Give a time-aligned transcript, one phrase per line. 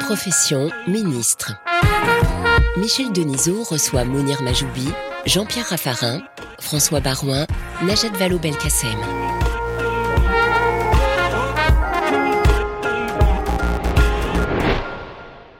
[0.00, 1.52] Profession ministre.
[2.78, 4.88] Michel Denisot reçoit Mounir Majoubi,
[5.26, 6.22] Jean-Pierre Raffarin,
[6.60, 7.46] François Barouin,
[7.82, 9.37] Najat Vallaud-Belkacem.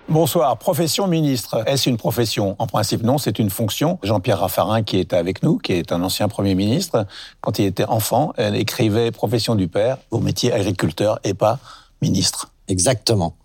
[0.08, 1.62] Bonsoir, profession ministre.
[1.66, 2.56] Est-ce une profession?
[2.58, 3.98] En principe, non, c'est une fonction.
[4.02, 7.06] Jean-Pierre Raffarin, qui est avec nous, qui est un ancien Premier ministre,
[7.42, 11.58] quand il était enfant, écrivait Profession du père au métier agriculteur et pas
[12.00, 12.50] ministre.
[12.68, 13.36] Exactement.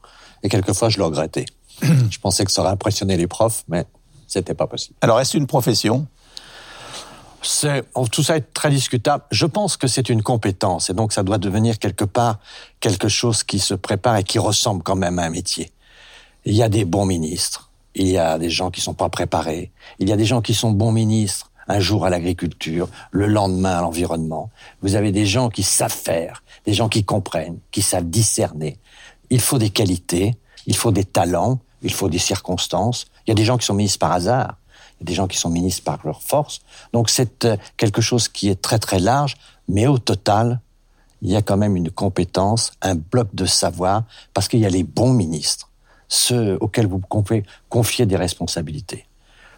[0.42, 1.45] Et quelquefois, je le regrettais.
[1.81, 3.86] je pensais que ça aurait impressionné les profs, mais
[4.25, 4.95] c'était pas possible.
[5.02, 6.08] Alors, est-ce une profession?
[7.42, 9.25] C'est tout ça est très discutable.
[9.31, 12.39] Je pense que c'est une compétence et donc ça doit devenir quelque part
[12.80, 15.73] quelque chose qui se prépare et qui ressemble quand même à un métier.
[16.45, 19.72] Il y a des bons ministres, il y a des gens qui sont pas préparés,
[19.99, 23.77] il y a des gens qui sont bons ministres un jour à l'agriculture, le lendemain
[23.77, 24.49] à l'environnement.
[24.81, 28.77] Vous avez des gens qui savent faire, des gens qui comprennent, qui savent discerner.
[29.30, 30.36] Il faut des qualités,
[30.67, 33.05] il faut des talents, il faut des circonstances.
[33.25, 34.58] Il y a des gens qui sont ministres par hasard
[35.03, 36.61] des gens qui sont ministres par leur force.
[36.94, 39.36] Donc c'est euh, quelque chose qui est très très large,
[39.67, 40.59] mais au total,
[41.21, 44.69] il y a quand même une compétence, un bloc de savoir, parce qu'il y a
[44.69, 45.69] les bons ministres,
[46.14, 49.06] ceux auxquels vous pouvez confier des responsabilités.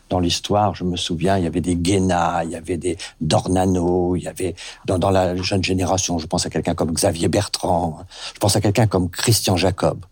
[0.10, 4.16] Dans l'histoire, je me souviens, il y avait des Guéna, il y avait des Dornano,
[4.16, 8.00] il y avait dans, dans la jeune génération, je pense à quelqu'un comme Xavier Bertrand,
[8.34, 10.06] je pense à quelqu'un comme Christian Jacob.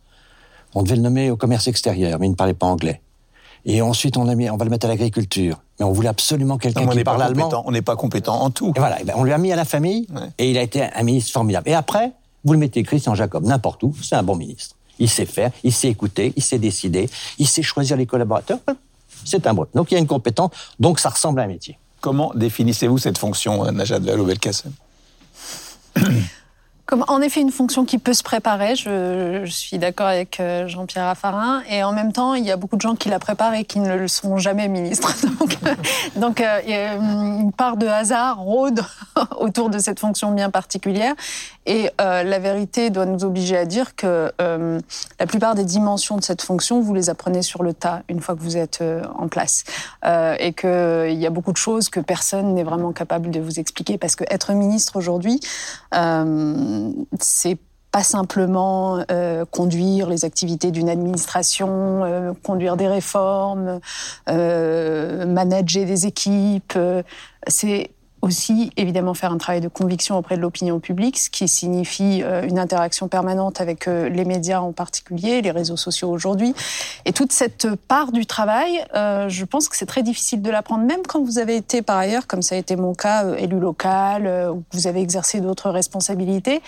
[0.74, 3.02] On devait le nommer au commerce extérieur, mais il ne parlait pas anglais.
[3.66, 5.62] Et ensuite, on a mis, on va le mettre à l'agriculture.
[5.80, 7.64] Mais on voulait absolument quelqu'un qui parle allemand.
[7.66, 8.74] On n'est pas compétent en tout.
[8.76, 10.08] Et voilà, ben, on lui a mis à la famille,
[10.38, 11.70] et il a été un ministre formidable.
[11.70, 12.12] Et après,
[12.44, 14.76] vous le mettez Christian Jacob n'importe où, c'est un bon ministre.
[15.00, 17.10] Il sait faire, il sait écouter, il sait décider,
[17.40, 18.60] il sait choisir les collaborateurs.
[19.26, 19.66] C'est un bon.
[19.74, 21.78] Donc il y a une compétence, donc ça ressemble à un métier.
[22.02, 24.72] Comment définissez-vous cette fonction, Najat Vallaud-Belkacem
[26.86, 31.06] comme en effet une fonction qui peut se préparer, je, suis d'accord avec euh, Jean-Pierre
[31.06, 33.64] Raffarin, et en même temps, il y a beaucoup de gens qui la préparent et
[33.64, 35.16] qui ne le sont jamais ministres.
[35.40, 35.76] Donc, euh,
[36.16, 38.82] donc euh, y a une part de hasard rôde
[39.38, 41.16] autour de cette fonction bien particulière.
[41.66, 46.42] Et la vérité doit nous obliger à dire que la plupart des dimensions de cette
[46.42, 48.84] fonction, vous les apprenez sur le tas une fois que vous êtes
[49.18, 49.64] en place,
[50.06, 53.98] et qu'il y a beaucoup de choses que personne n'est vraiment capable de vous expliquer
[53.98, 55.40] parce que être ministre aujourd'hui
[57.20, 57.58] c'est
[57.94, 63.80] pas simplement euh, conduire les activités d'une administration, euh, conduire des réformes,
[64.30, 66.78] euh, manager des équipes.
[67.48, 67.92] c'est
[68.24, 72.58] aussi évidemment faire un travail de conviction auprès de l'opinion publique, ce qui signifie une
[72.58, 76.56] interaction permanente avec les médias en particulier, les réseaux sociaux aujourd'hui.
[77.04, 81.02] Et toute cette part du travail, je pense que c'est très difficile de l'apprendre, même
[81.06, 84.64] quand vous avez été par ailleurs, comme ça a été mon cas, élu local, ou
[84.72, 86.62] que vous avez exercé d'autres responsabilités.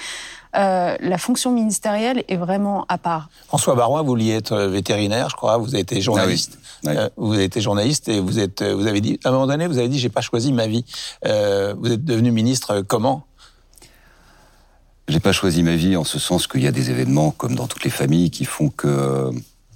[0.57, 3.29] Euh, la fonction ministérielle est vraiment à part.
[3.47, 5.57] François Barouin, vous vouliez être vétérinaire, je crois.
[5.57, 6.57] Vous avez été journaliste.
[6.85, 9.47] Ah euh, vous avez été journaliste et vous êtes, vous avez dit, à un moment
[9.47, 10.85] donné, vous avez dit, j'ai pas choisi ma vie.
[11.25, 13.25] Euh, vous êtes devenu ministre comment?
[15.07, 17.67] J'ai pas choisi ma vie en ce sens qu'il y a des événements, comme dans
[17.67, 19.29] toutes les familles, qui font que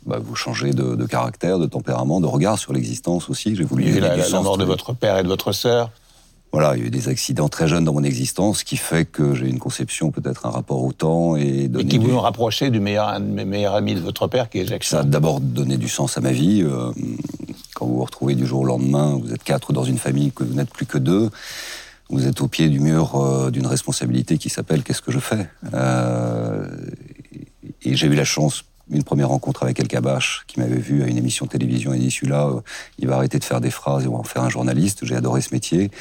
[0.06, 3.56] bah, vous changez de, caractère, de tempérament, de regard sur l'existence aussi.
[3.56, 3.86] J'ai voulu.
[3.86, 5.92] Et la, la mort de votre père et de votre sœur
[6.52, 9.06] voilà, il y a eu des accidents très jeunes dans mon existence, ce qui fait
[9.06, 12.80] que j'ai une conception, peut-être un rapport au temps et Et qui vous rapprocher du
[12.80, 15.78] meilleur, de mes meilleurs amis de votre père, qui est Jacques Ça a d'abord donné
[15.78, 16.64] du sens à ma vie.
[16.64, 16.92] Euh,
[17.76, 20.44] quand vous vous retrouvez du jour au lendemain, vous êtes quatre dans une famille, que
[20.44, 21.30] vous n'êtes plus que deux.
[22.10, 25.48] Vous êtes au pied du mur euh, d'une responsabilité qui s'appelle Qu'est-ce que je fais?
[25.76, 26.68] Euh,
[27.84, 31.08] Et j'ai eu la chance une première rencontre avec El Kabash, qui m'avait vu à
[31.08, 32.62] une émission de télévision et dit celui-là, euh,
[32.98, 35.06] il va arrêter de faire des phrases et on va en faire un journaliste.
[35.06, 35.92] J'ai adoré ce métier.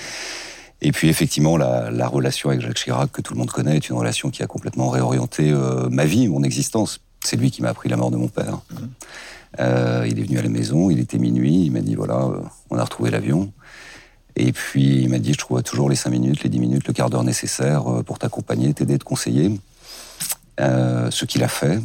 [0.80, 3.96] Et puis effectivement, la, relation avec Jacques Chirac, que tout le monde connaît, est une
[3.96, 7.00] relation qui a complètement réorienté euh, ma vie, mon existence.
[7.24, 8.60] C'est lui qui m'a appris la mort de mon père.
[8.70, 8.76] Mmh.
[9.60, 12.28] Euh, il est venu à la maison, il était minuit, il m'a dit voilà,
[12.70, 13.52] on a retrouvé l'avion.
[14.36, 16.92] Et puis il m'a dit je trouve toujours les cinq minutes, les dix minutes, le
[16.92, 19.58] quart d'heure nécessaire pour t'accompagner, t'aider, te conseiller.
[20.58, 21.80] ce qu'il a fait,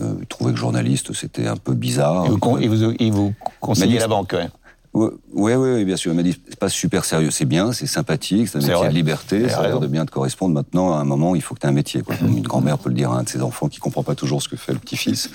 [0.00, 2.26] euh, il trouvait que journaliste, c'était un peu bizarre.
[2.26, 4.48] Et vous, et vous, conseillez la banque, ouais.
[4.94, 6.10] Oui, oui, oui, bien sûr.
[6.10, 8.94] Elle m'a dit, c'est pas super sérieux, c'est bien, c'est sympathique, c'est un métier de
[8.94, 10.54] liberté, ça a l'air de bien te correspondre.
[10.54, 12.00] Maintenant, à un moment, il faut que tu aies un métier.
[12.00, 12.16] Quoi.
[12.16, 14.42] Comme une grand-mère peut le dire à un de ses enfants qui comprend pas toujours
[14.42, 15.30] ce que fait le petit-fils.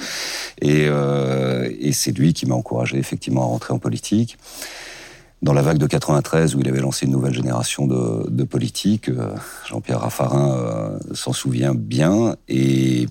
[0.62, 4.38] Et, euh, et c'est lui qui m'a encouragé effectivement à rentrer en politique
[5.44, 9.10] dans la vague de 93 où il avait lancé une nouvelle génération de, de politiques.
[9.10, 9.36] Euh,
[9.68, 13.08] Jean-Pierre Raffarin euh, s'en souvient bien et,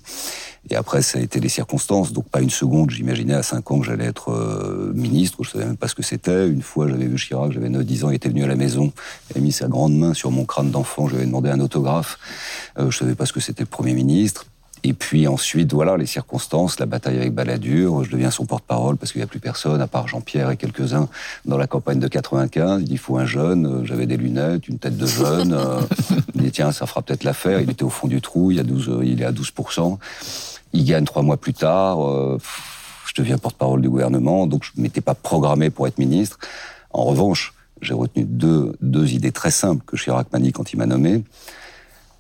[0.71, 2.15] et après ça a été les circonstances.
[2.15, 5.67] Donc pas une seconde, j'imaginais à 5 ans que j'allais être euh, ministre, je savais
[5.67, 6.49] même pas ce que c'était.
[6.49, 8.93] Une fois j'avais vu Chirac, j'avais 9-10 ans, il était venu à la maison,
[9.31, 11.61] il a mis sa grande main sur mon crâne d'enfant, je lui avais demandé un
[11.61, 12.19] autographe.
[12.79, 14.47] je savais pas ce que c'était le Premier ministre.
[14.85, 19.13] Et puis ensuite, voilà, les circonstances, la bataille avec Balladur, je deviens son porte-parole parce
[19.13, 21.09] qu'il n'y a plus personne, à part Jean-Pierre et quelques-uns,
[21.45, 22.81] dans la campagne de 95.
[22.81, 25.53] Il dit, il faut un jeune, euh, j'avais des lunettes, une tête de jeune.
[25.53, 25.81] Euh,
[26.35, 27.61] il dit, tiens, ça fera peut-être l'affaire.
[27.61, 29.99] Il était au fond du trou, il, y a 12, euh, il est à 12%.
[30.73, 31.99] Il gagne trois mois plus tard.
[32.39, 36.39] je deviens porte-parole du gouvernement, donc je ne m'étais pas programmé pour être ministre.
[36.95, 37.53] En revanche,
[37.83, 41.23] j'ai retenu deux, deux idées très simples que Chirac m'a dit quand il m'a nommé.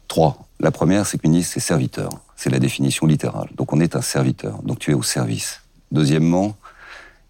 [0.07, 0.47] Trois.
[0.61, 2.11] La première, c'est que ministre, c'est serviteur.
[2.43, 3.51] C'est la définition littérale.
[3.55, 4.65] Donc on est un serviteur.
[4.65, 5.61] Donc tu es au service.
[5.93, 6.57] Deuxièmement,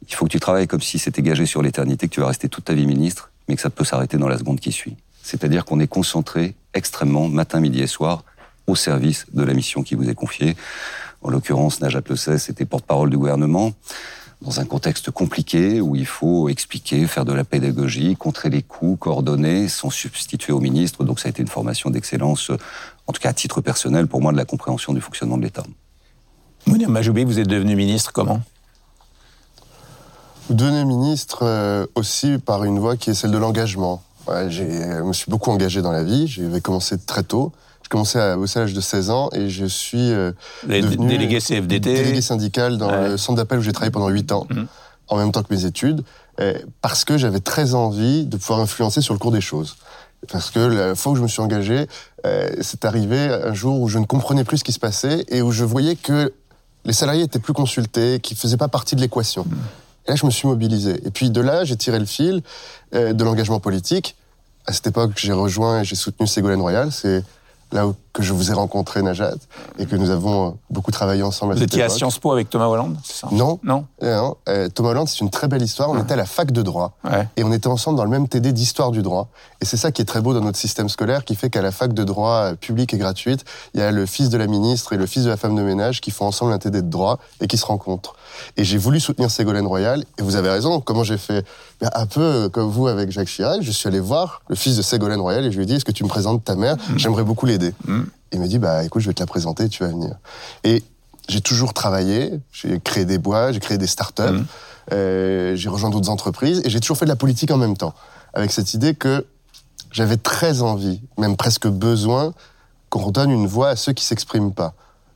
[0.09, 2.49] il faut que tu travailles comme si c'était gagé sur l'éternité, que tu vas rester
[2.49, 4.97] toute ta vie ministre, mais que ça peut s'arrêter dans la seconde qui suit.
[5.23, 8.25] C'est-à-dire qu'on est concentré extrêmement, matin, midi et soir,
[8.67, 10.56] au service de la mission qui vous est confiée.
[11.20, 13.75] En l'occurrence, Najat Le Sez était porte-parole du gouvernement
[14.43, 18.97] dans un contexte compliqué où il faut expliquer, faire de la pédagogie, contrer les coûts,
[18.97, 21.05] coordonner, sans substituer au ministre.
[21.05, 22.50] Donc ça a été une formation d'excellence,
[23.06, 25.64] en tout cas à titre personnel, pour moi, de la compréhension du fonctionnement de l'État.
[26.66, 28.40] Mounir Majoubi, vous êtes devenu ministre comment?
[30.50, 34.02] Devenu ministre euh, aussi par une voie qui est celle de l'engagement.
[34.28, 37.52] je me suis beaucoup engagé dans la vie, j'avais commencé très tôt
[37.93, 40.32] commencé à bosser à l'âge de 16 ans et je suis euh,
[40.66, 41.93] devenu délégué CFDT.
[41.93, 44.66] Délégué syndical dans le centre d'appel où j'ai travaillé pendant 8 ans, mhm.
[45.08, 46.02] en même temps que mes études,
[46.81, 49.76] parce que j'avais très envie de pouvoir influencer sur le cours des choses.
[50.30, 51.86] Parce que la fois où je me suis engagé,
[52.26, 55.42] euh, c'est arrivé un jour où je ne comprenais plus ce qui se passait et
[55.42, 56.32] où je voyais que
[56.84, 59.44] les salariés étaient plus consultés, qu'ils faisaient pas partie de l'équation.
[59.48, 59.58] Mhm.
[60.06, 61.00] Et là, je me suis mobilisé.
[61.06, 62.42] Et puis de là, j'ai tiré le fil
[62.94, 64.16] euh, de l'engagement politique.
[64.66, 66.92] À cette époque, j'ai rejoint et j'ai soutenu Ségolène Royal.
[66.92, 67.24] C'est
[67.72, 69.35] là que je vous ai rencontré, Najat,
[69.79, 71.55] et que nous avons euh, beaucoup travaillé ensemble.
[71.55, 73.29] Vous étiez à Sciences Po avec Thomas Hollande, c'est ça?
[73.32, 73.59] Non.
[73.62, 73.87] Non.
[74.03, 74.37] non.
[74.49, 75.91] Euh, Thomas Hollande, c'est une très belle histoire.
[75.91, 76.93] On était à la fac de droit,
[77.37, 79.29] et on était ensemble dans le même TD d'histoire du droit.
[79.61, 81.73] Et c'est ça qui est très beau dans notre système scolaire, qui fait qu'à la
[81.73, 83.44] fac de droit euh, publique et gratuite,
[83.75, 85.62] il y a le fils de la ministre et le fils de la femme de
[85.62, 88.15] ménage qui font ensemble un TD de droit et qui se rencontrent.
[88.56, 91.44] Et j'ai voulu soutenir Ségolène Royal, et vous avez raison, comment j'ai fait?
[91.81, 94.82] Ben, Un peu comme vous avec Jacques Chirac, je suis allé voir le fils de
[94.82, 96.76] Ségolène Royal et je lui ai dit, est-ce que tu me présentes ta mère?
[96.76, 96.99] Mm.
[96.99, 97.73] J'aimerais beaucoup l'aider.
[97.87, 98.01] Mm.
[98.32, 100.14] Il m'a dit, bah écoute, je vais te la présenter, tu vas venir.
[100.64, 100.82] Et
[101.29, 104.44] j'ai toujours travaillé, j'ai créé des bois, j'ai créé des startups, up mm.
[104.93, 107.94] euh, j'ai rejoint d'autres entreprises, et j'ai toujours fait de la politique en même temps,
[108.34, 109.26] avec cette idée que
[109.90, 112.32] j'avais très envie, même presque besoin,
[112.88, 114.75] qu'on redonne une voix à ceux qui s'expriment pas.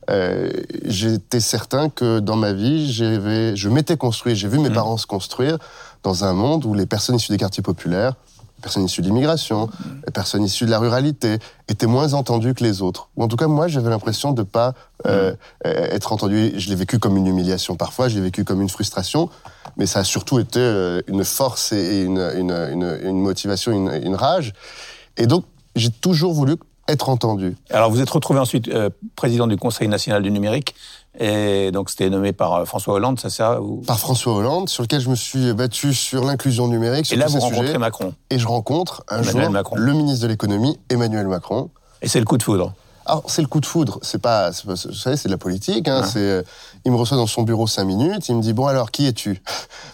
[0.09, 0.49] Euh,
[0.85, 4.73] j'étais certain que dans ma vie, je m'étais construit, j'ai vu mes mmh.
[4.73, 5.57] parents se construire
[6.03, 8.13] dans un monde où les personnes issues des quartiers populaires,
[8.61, 9.69] personnes issues de l'immigration,
[10.05, 13.09] les personnes issues de la ruralité étaient moins entendues que les autres.
[13.15, 14.73] Ou en tout cas, moi, j'avais l'impression de pas
[15.05, 15.67] euh, mmh.
[15.67, 16.53] être entendu.
[16.57, 19.29] Je l'ai vécu comme une humiliation parfois, je l'ai vécu comme une frustration,
[19.77, 24.15] mais ça a surtout été euh, une force et une, une, une, une motivation, une,
[24.15, 24.53] rage.
[25.17, 25.45] Et donc,
[25.75, 26.55] j'ai toujours voulu
[26.87, 27.55] être entendu.
[27.69, 30.73] Alors vous êtes retrouvé ensuite euh, président du Conseil national du numérique,
[31.19, 33.81] et donc c'était nommé par euh, François Hollande, c'est ça ou...
[33.85, 37.11] Par François Hollande, sur lequel je me suis battu sur l'inclusion numérique.
[37.11, 38.13] et là vous rencontrez Macron.
[38.29, 39.39] Et je rencontre un jour
[39.75, 41.69] le ministre de l'économie, Emmanuel Macron.
[42.01, 42.73] Et c'est le coup de foudre.
[43.07, 43.99] Alors, c'est le coup de foudre.
[44.01, 45.87] C'est pas, vous savez, c'est de la politique.
[45.87, 46.43] Hein, c'est, euh,
[46.83, 48.27] il me reçoit dans son bureau cinq minutes.
[48.27, 49.41] Il me dit bon alors qui es-tu?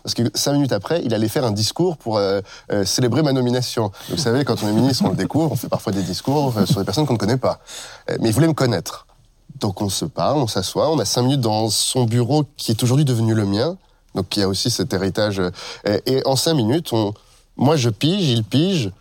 [0.03, 3.32] Parce que cinq minutes après, il allait faire un discours pour euh, euh, célébrer ma
[3.32, 3.92] nomination.
[4.10, 5.51] vous savez, quand on est ministre, on le découvre.
[5.51, 7.60] On fait parfois des discours sur des personnes qu'on ne connaît pas.
[8.20, 9.06] mais il voulait me connaître.
[9.63, 10.91] Donc on se parle, on s'assoit.
[10.91, 13.77] On a cinq minutes dans son bureau qui est aujourd'hui devenu le mien.
[14.13, 15.41] Donc y a aussi cet héritage.
[15.86, 16.91] et en cinq minutes,
[17.55, 18.91] moi je pige, il pige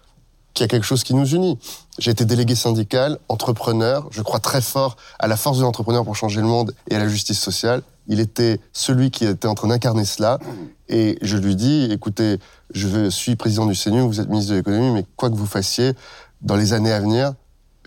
[0.54, 1.59] qu'il y a quelque chose qui nous unit.
[1.99, 4.07] J'ai été délégué syndical, entrepreneur.
[4.12, 7.00] Je crois très fort à la force de l'entrepreneur pour changer le monde et à
[7.00, 7.83] la justice sociale.
[8.07, 10.38] Il était celui qui était en train d'incarner cela.
[10.88, 12.38] Et je lui dis, écoutez,
[12.73, 15.92] je suis président du CNU, vous êtes ministre de l'économie, mais quoi que vous fassiez,
[16.40, 17.33] dans les années à venir,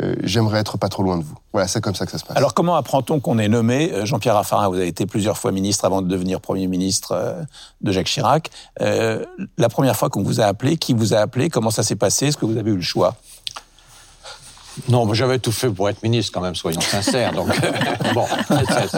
[0.02, 1.36] euh, j'aimerais être pas trop loin de vous.
[1.54, 2.36] Voilà, c'est comme ça que ça se passe.
[2.36, 5.86] Alors comment apprend-on qu'on est nommé euh, Jean-Pierre Raffarin, vous avez été plusieurs fois ministre
[5.86, 7.42] avant de devenir Premier ministre euh,
[7.82, 8.52] de Jacques Chirac.
[8.80, 12.28] la première fois qu'on vous a appelé, qui vous a appelé Comment ça s'est passé?
[12.28, 13.16] Est-ce que vous avez eu le choix?
[14.90, 17.32] Non, j'avais tout fait pour être ministre, quand même, soyons sincères.
[17.32, 17.48] Donc,
[18.14, 18.26] bon,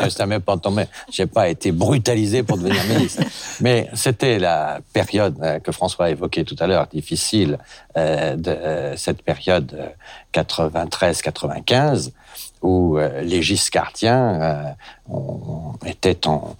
[0.09, 0.85] ça, m'est pas tombé.
[1.11, 3.23] J'ai pas été brutalisé pour devenir ministre.
[3.61, 7.57] Mais c'était la période que François a évoquée tout à l'heure, difficile,
[7.95, 9.91] de cette période
[10.33, 12.11] 93-95,
[12.61, 14.75] où les Giscardiens
[15.85, 16.55] étaient en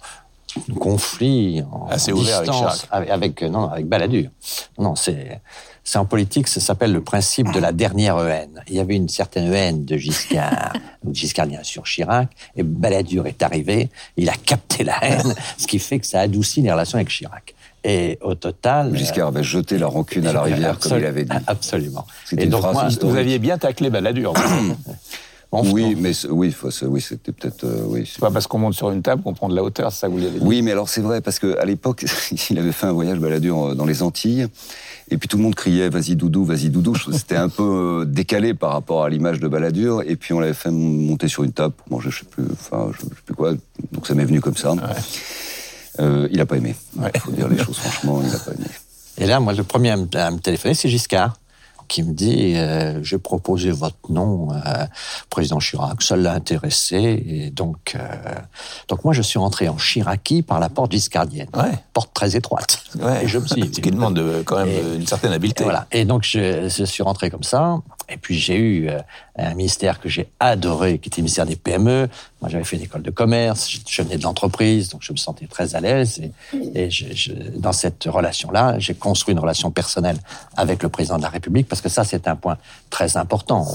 [0.78, 4.30] conflit, en Assez distance avec, avec, non, avec Balladur.
[4.78, 5.40] Non, c'est
[5.88, 8.62] c'est en politique, ça s'appelle le principe de la dernière haine.
[8.68, 10.74] Il y avait une certaine haine de Giscard,
[11.10, 13.88] Giscardien sur Chirac, et Balladur est arrivé,
[14.18, 17.54] il a capté la haine, ce qui fait que ça adoucit les relations avec Chirac.
[17.84, 18.94] Et au total...
[18.94, 21.36] Giscard avait jeté la rancune à la rivière, comme il avait dit.
[21.46, 22.06] Absolument.
[22.36, 24.34] Et donc, moi, vous aviez bien taclé Balladur.
[25.50, 27.64] oui, mais oui, oui, c'était peut-être.
[27.64, 28.10] Euh, oui.
[28.10, 30.18] C'est pas parce qu'on monte sur une table qu'on prend de la hauteur, ça vous
[30.18, 30.44] l'avez dit.
[30.44, 32.04] Oui, mais alors c'est vrai parce qu'à l'époque,
[32.50, 34.46] il avait fait un voyage Balladur euh, dans les Antilles,
[35.10, 36.94] et puis tout le monde criait "Vas-y Doudou, vas-y Doudou".
[37.12, 40.52] C'était un peu euh, décalé par rapport à l'image de Balladur, et puis on l'avait
[40.52, 43.52] fait monter sur une table pour manger, je sais plus, enfin, je sais plus quoi.
[43.92, 44.74] Donc ça m'est venu comme ça.
[46.00, 46.76] Euh, il a pas aimé.
[46.96, 48.66] Il faut dire les choses franchement, il a pas aimé.
[49.16, 51.34] Et là, moi, le premier à me téléphoner, c'est Giscard
[51.88, 54.58] qui me dit euh, j'ai proposé votre nom euh,
[55.30, 58.34] président Chirac, ça l'a intéressé et donc euh,
[58.88, 61.78] donc moi je suis rentré en Chiraki par la porte giscardienne, ouais.
[61.92, 62.82] porte très étroite.
[62.98, 63.24] Ouais.
[63.24, 65.62] Et je me suis ce qui demande de, quand même une certaine habileté.
[65.62, 65.86] Et voilà.
[65.90, 69.00] Et donc je, je suis rentré comme ça et puis j'ai eu euh,
[69.36, 72.08] un ministère que j'ai adoré, qui était le ministère des PME.
[72.40, 75.46] Moi, j'avais fait une école de commerce, je venais de l'entreprise, donc je me sentais
[75.46, 76.20] très à l'aise.
[76.74, 76.88] Et,
[77.56, 80.18] dans cette relation-là, j'ai construit une relation personnelle
[80.56, 82.56] avec le président de la République, parce que ça, c'est un point
[82.90, 83.66] très important.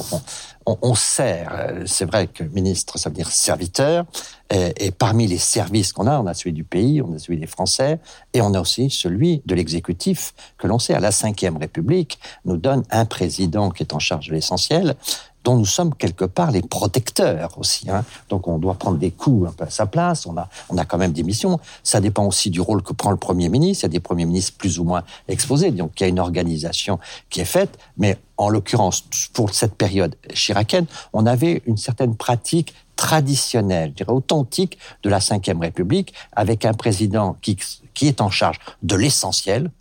[0.66, 4.06] On sert, euh, c'est vrai que ministre, ça veut dire serviteur,
[4.50, 7.38] et, et parmi les services qu'on a, on a celui du pays, on a celui
[7.38, 8.00] des Français,
[8.34, 12.56] et on a aussi celui de l'exécutif, que l'on sait, à la Ve République, nous
[12.56, 14.96] donne un président qui est en charge de l'essentiel,
[15.44, 17.90] dont nous sommes quelque part les protecteurs aussi.
[17.90, 18.04] Hein.
[18.30, 20.86] Donc on doit prendre des coups un peu à sa place, on a, on a
[20.86, 21.60] quand même des missions.
[21.84, 23.84] Ça dépend aussi du rôle que prend le Premier ministre.
[23.84, 26.20] Il y a des Premiers ministres plus ou moins exposés, donc il y a une
[26.20, 27.78] organisation qui est faite.
[27.98, 34.12] Mais en l'occurrence, pour cette période chiracienne, on avait une certaine pratique traditionnelle, je dirais
[34.12, 37.58] authentique de la Ve République, avec un président qui,
[37.94, 39.72] qui est en charge de l'essentiel,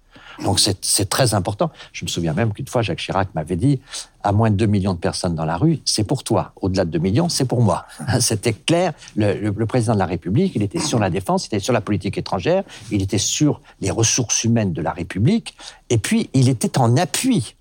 [0.40, 1.70] donc c'est très important.
[1.92, 3.80] Je me souviens même qu'une fois, Jacques Chirac m'avait dit,
[4.22, 6.52] à moins de 2 millions de personnes dans la rue, c'est pour toi.
[6.60, 7.86] Au-delà de 2 millions, c'est pour moi.
[8.20, 8.92] C'était clair.
[9.16, 12.18] Le, président de la République, il était sur la défense, il était sur la politique
[12.18, 15.56] étrangère, il était sur les ressources humaines de la République,
[15.90, 17.54] et puis il était en appui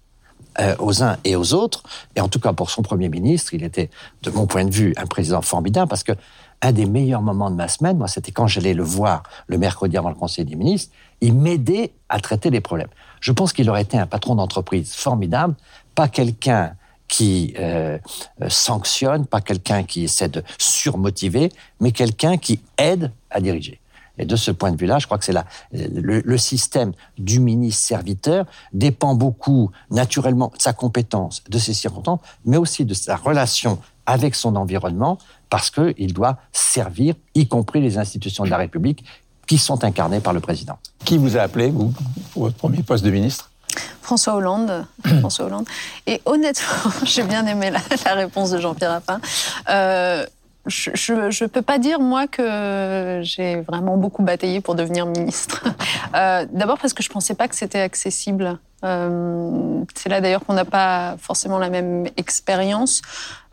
[0.60, 1.84] euh, aux uns et aux autres.
[2.16, 3.90] Et en tout cas, pour son Premier ministre, il était,
[4.24, 6.12] de mon point de vue, un président formidable, parce que
[6.62, 9.98] un des meilleurs moments de ma semaine, moi, c'était quand j'allais le voir le mercredi
[9.98, 10.94] avant le Conseil des ministres.
[11.20, 12.89] Il m'aidait à traiter les problèmes.
[13.20, 15.56] Je pense qu'il aurait été un patron d'entreprise formidable,
[15.96, 16.74] pas quelqu'un
[17.08, 17.98] qui euh,
[18.48, 23.80] sanctionne, pas quelqu'un qui essaie de surmotiver, mais quelqu'un qui aide à diriger.
[24.18, 25.34] Et de ce point de vue-là, je crois que c'est
[25.74, 32.58] le, le, système du ministre-serviteur dépend beaucoup, naturellement, de sa compétence, de ses circonstances, mais
[32.58, 35.18] aussi de sa relation avec son environnement,
[35.51, 39.03] parce qu'il doit servir, y compris les institutions de la République,
[39.46, 40.79] qui sont incarnées par le président.
[41.05, 41.93] Qui vous a appelé, vous,
[42.31, 43.51] pour votre premier poste de ministre?
[44.01, 44.86] François Hollande.
[45.20, 45.65] François Hollande.
[46.08, 49.20] Et honnêtement, j'ai bien aimé la, la, réponse de Jean-Pierre Rappin.
[49.70, 50.25] Euh,
[50.67, 55.63] je ne peux pas dire, moi, que j'ai vraiment beaucoup bataillé pour devenir ministre.
[56.13, 58.60] Euh, D'abord parce que je ne pensais pas que c'était accessible.
[58.84, 63.01] Euh, C'est là d'ailleurs qu'on n'a pas forcément la même expérience.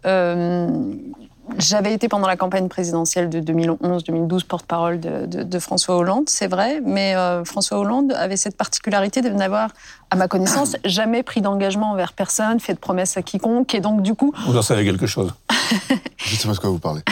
[0.04, 0.68] Euh,
[1.56, 7.16] j'avais été pendant la campagne présidentielle de 2011-2012 porte-parole de, François Hollande, c'est vrai, mais
[7.16, 9.70] euh, François Hollande avait cette particularité de n'avoir,
[10.10, 14.02] à ma connaissance, jamais pris d'engagement envers personne, fait de promesses à quiconque, et donc
[14.02, 14.32] du coup...
[14.46, 15.32] Vous en savez quelque chose
[16.16, 17.02] Je sais pas de quoi vous parlez.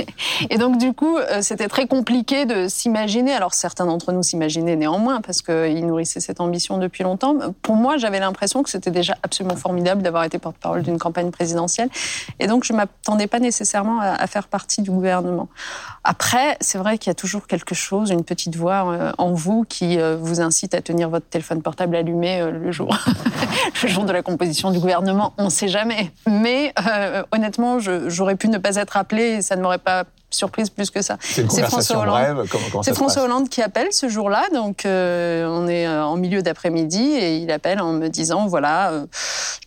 [0.50, 4.76] et donc du coup, euh, c'était très compliqué de s'imaginer, alors certains d'entre nous s'imaginaient
[4.76, 7.36] néanmoins, parce qu'ils nourrissaient cette ambition depuis longtemps.
[7.62, 11.88] Pour moi, j'avais l'impression que c'était déjà absolument formidable d'avoir été porte-parole d'une campagne présidentielle,
[12.40, 15.48] et donc je m'attendais pas nécessairement à, faire partie du gouvernement.
[16.02, 19.64] Après, c'est vrai qu'il y a toujours quelque chose, une petite voix euh, en vous
[19.68, 22.96] qui euh, vous incite à tenir votre téléphone portable allumé le jour,
[23.82, 25.32] le de la composition du gouvernement.
[25.38, 26.10] On ne sait jamais.
[26.28, 26.72] Mais
[27.32, 31.02] honnêtement, j'aurais pu ne pas être appelé et ça ne m'aurait pas surprise plus que
[31.02, 31.16] ça.
[31.20, 32.46] C'est François Hollande.
[32.82, 34.44] C'est François Hollande qui appelle ce jour-là.
[34.52, 39.06] Donc, euh, on est en milieu d'après-midi et il appelle en me disant voilà, euh,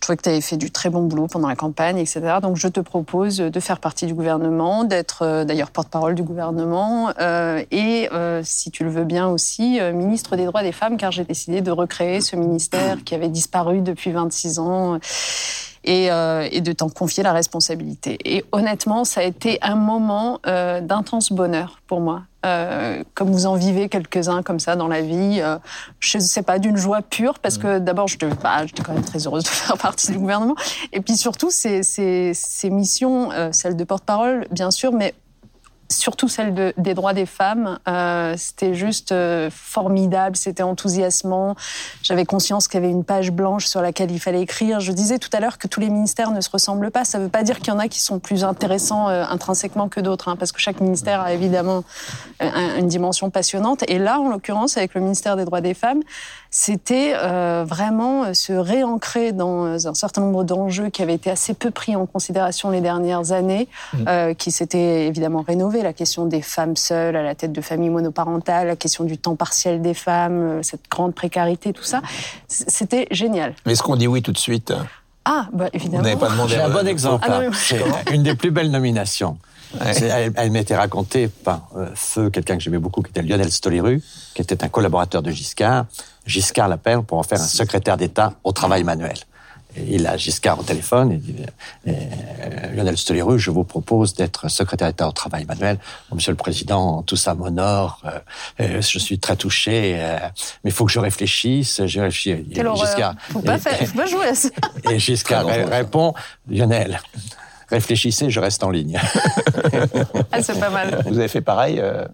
[0.00, 2.38] trouvais que tu avais fait du très bon boulot pendant la campagne, etc.
[2.40, 7.12] Donc, je te propose de faire partie du gouvernement, d'être euh, d'ailleurs porte-parole du gouvernement
[7.20, 11.10] euh, et, euh, si tu le veux bien aussi, ministre des droits des femmes, car
[11.12, 14.98] j'ai décidé de recréer ce ministère qui avait disparu depuis 26 ans.
[15.84, 18.18] Et, euh, et de t'en confier la responsabilité.
[18.24, 22.22] Et honnêtement, ça a été un moment euh, d'intense bonheur pour moi.
[22.46, 25.58] Euh, comme vous en vivez quelques-uns comme ça dans la vie, euh,
[25.98, 29.26] je sais pas, d'une joie pure, parce que d'abord, je bah, j'étais quand même très
[29.26, 30.54] heureuse de faire partie du gouvernement,
[30.92, 35.14] et puis surtout, ces, ces, ces missions, euh, celle de porte-parole, bien sûr, mais
[35.90, 37.78] surtout celle de, des droits des femmes.
[37.88, 41.56] Euh, c'était juste euh, formidable, c'était enthousiasmant.
[42.02, 44.80] J'avais conscience qu'il y avait une page blanche sur laquelle il fallait écrire.
[44.80, 47.04] Je disais tout à l'heure que tous les ministères ne se ressemblent pas.
[47.04, 49.88] Ça ne veut pas dire qu'il y en a qui sont plus intéressants euh, intrinsèquement
[49.88, 51.84] que d'autres, hein, parce que chaque ministère a évidemment
[52.42, 53.84] euh, une dimension passionnante.
[53.88, 56.00] Et là, en l'occurrence, avec le ministère des droits des femmes,
[56.50, 61.70] c'était euh, vraiment se réancrer dans un certain nombre d'enjeux qui avaient été assez peu
[61.70, 64.34] pris en considération les dernières années, mmh.
[64.36, 68.66] qui s'étaient évidemment rénovés la question des femmes seules à la tête de familles monoparentales,
[68.66, 72.02] la question du temps partiel des femmes, euh, cette grande précarité, tout ça.
[72.48, 73.54] C'était génial.
[73.66, 74.72] Mais est-ce qu'on dit oui tout de suite?
[75.24, 75.98] Ah, bah évidemment.
[75.98, 76.54] Vous n'avez pas demandé.
[76.54, 77.26] J'ai un bon exemple.
[77.28, 77.80] Ah, C'est
[78.12, 79.38] une des plus belles nominations.
[79.74, 80.02] Ouais.
[80.02, 84.02] Elle, elle m'était racontée par euh, feu quelqu'un que j'aimais beaucoup, qui était Lionel Stoliru,
[84.34, 85.86] qui était un collaborateur de Giscard.
[86.26, 89.16] Giscard l'appelle pour en faire un secrétaire d'État au travail manuel.
[89.76, 91.34] Et il a Giscard au téléphone et dit
[91.86, 95.78] et, euh, Lionel Stoléru, je vous propose d'être secrétaire d'État au travail manuel.
[96.12, 98.02] Monsieur le Président, tout ça m'honore.
[98.04, 98.18] Euh,
[98.60, 100.18] euh, je suis très touché, euh,
[100.64, 101.84] mais il faut que je réfléchisse.
[101.86, 102.44] Je réfléchis.
[102.54, 104.48] Quelle Giscard, faut pas, faire, faut pas jouer à ça.
[104.90, 106.14] Et Giscard répond
[106.48, 107.00] Lionel.
[107.68, 108.98] Réfléchissez, je reste en ligne.
[110.32, 111.02] ah, c'est pas mal.
[111.06, 112.04] Vous avez fait pareil euh...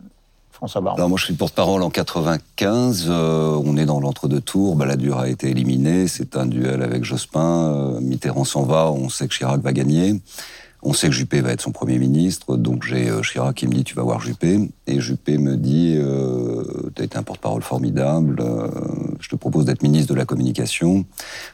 [1.08, 3.06] Moi, je suis porte-parole en 95.
[3.08, 4.76] Euh, on est dans l'entre-deux tours.
[4.76, 6.08] Balladur a été éliminé.
[6.08, 7.40] C'est un duel avec Jospin.
[7.40, 8.90] Euh, Mitterrand s'en va.
[8.90, 10.20] On sait que Chirac va gagner.
[10.82, 12.56] On sait que Juppé va être son premier ministre.
[12.56, 14.70] Donc j'ai euh, Chirac qui me dit tu vas voir Juppé.
[14.86, 18.42] Et Juppé me dit euh, tu as été un porte-parole formidable.
[19.20, 21.04] Je te propose d'être ministre de la communication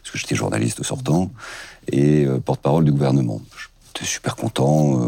[0.03, 1.31] parce que j'étais journaliste sortant
[1.91, 3.41] et porte-parole du gouvernement.
[3.95, 5.01] J'étais super content,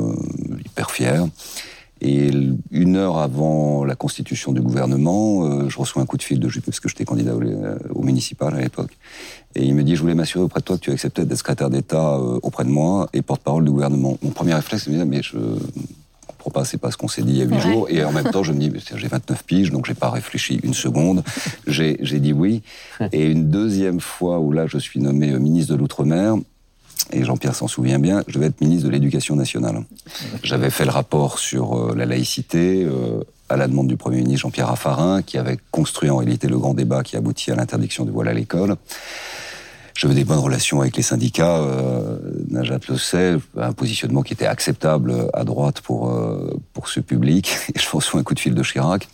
[0.65, 1.27] hyper fier.
[2.07, 2.31] Et
[2.71, 6.49] une heure avant la constitution du gouvernement, euh, je reçois un coup de fil de
[6.51, 7.41] Juppé, parce que j'étais candidat au,
[7.99, 8.91] au, municipal à l'époque.
[9.55, 11.71] Et il me dit, je voulais m'assurer auprès de toi que tu acceptais d'être secrétaire
[11.71, 14.19] d'État euh, auprès de moi et porte-parole du gouvernement.
[14.23, 15.39] Mon premier réflexe, c'est de me dire, mais je
[16.45, 17.87] comprends pas, c'est pas ce qu'on s'est dit il y a huit jours.
[17.89, 20.75] Et en même temps, je me dis, j'ai 29 piges, donc j'ai pas réfléchi une
[20.75, 21.23] seconde.
[21.67, 22.63] J'ai dit oui.
[23.13, 26.37] Et une deuxième fois où là, je suis nommé euh, ministre de l'Outre-mer,
[27.13, 29.83] et Jean-Pierre s'en souvient bien, je vais être ministre de l'Éducation nationale.
[30.43, 34.43] J'avais fait le rapport sur euh, la laïcité euh, à la demande du Premier ministre
[34.43, 38.11] Jean-Pierre Raffarin, qui avait construit en réalité le grand débat qui aboutit à l'interdiction du
[38.11, 38.77] voile à l'école.
[39.95, 44.47] J'avais des bonnes relations avec les syndicats, euh, Najat le sait, un positionnement qui était
[44.47, 46.13] acceptable à droite pour,
[46.73, 47.57] pour ce public.
[47.75, 49.07] Et je reçois un coup de fil de Chirac,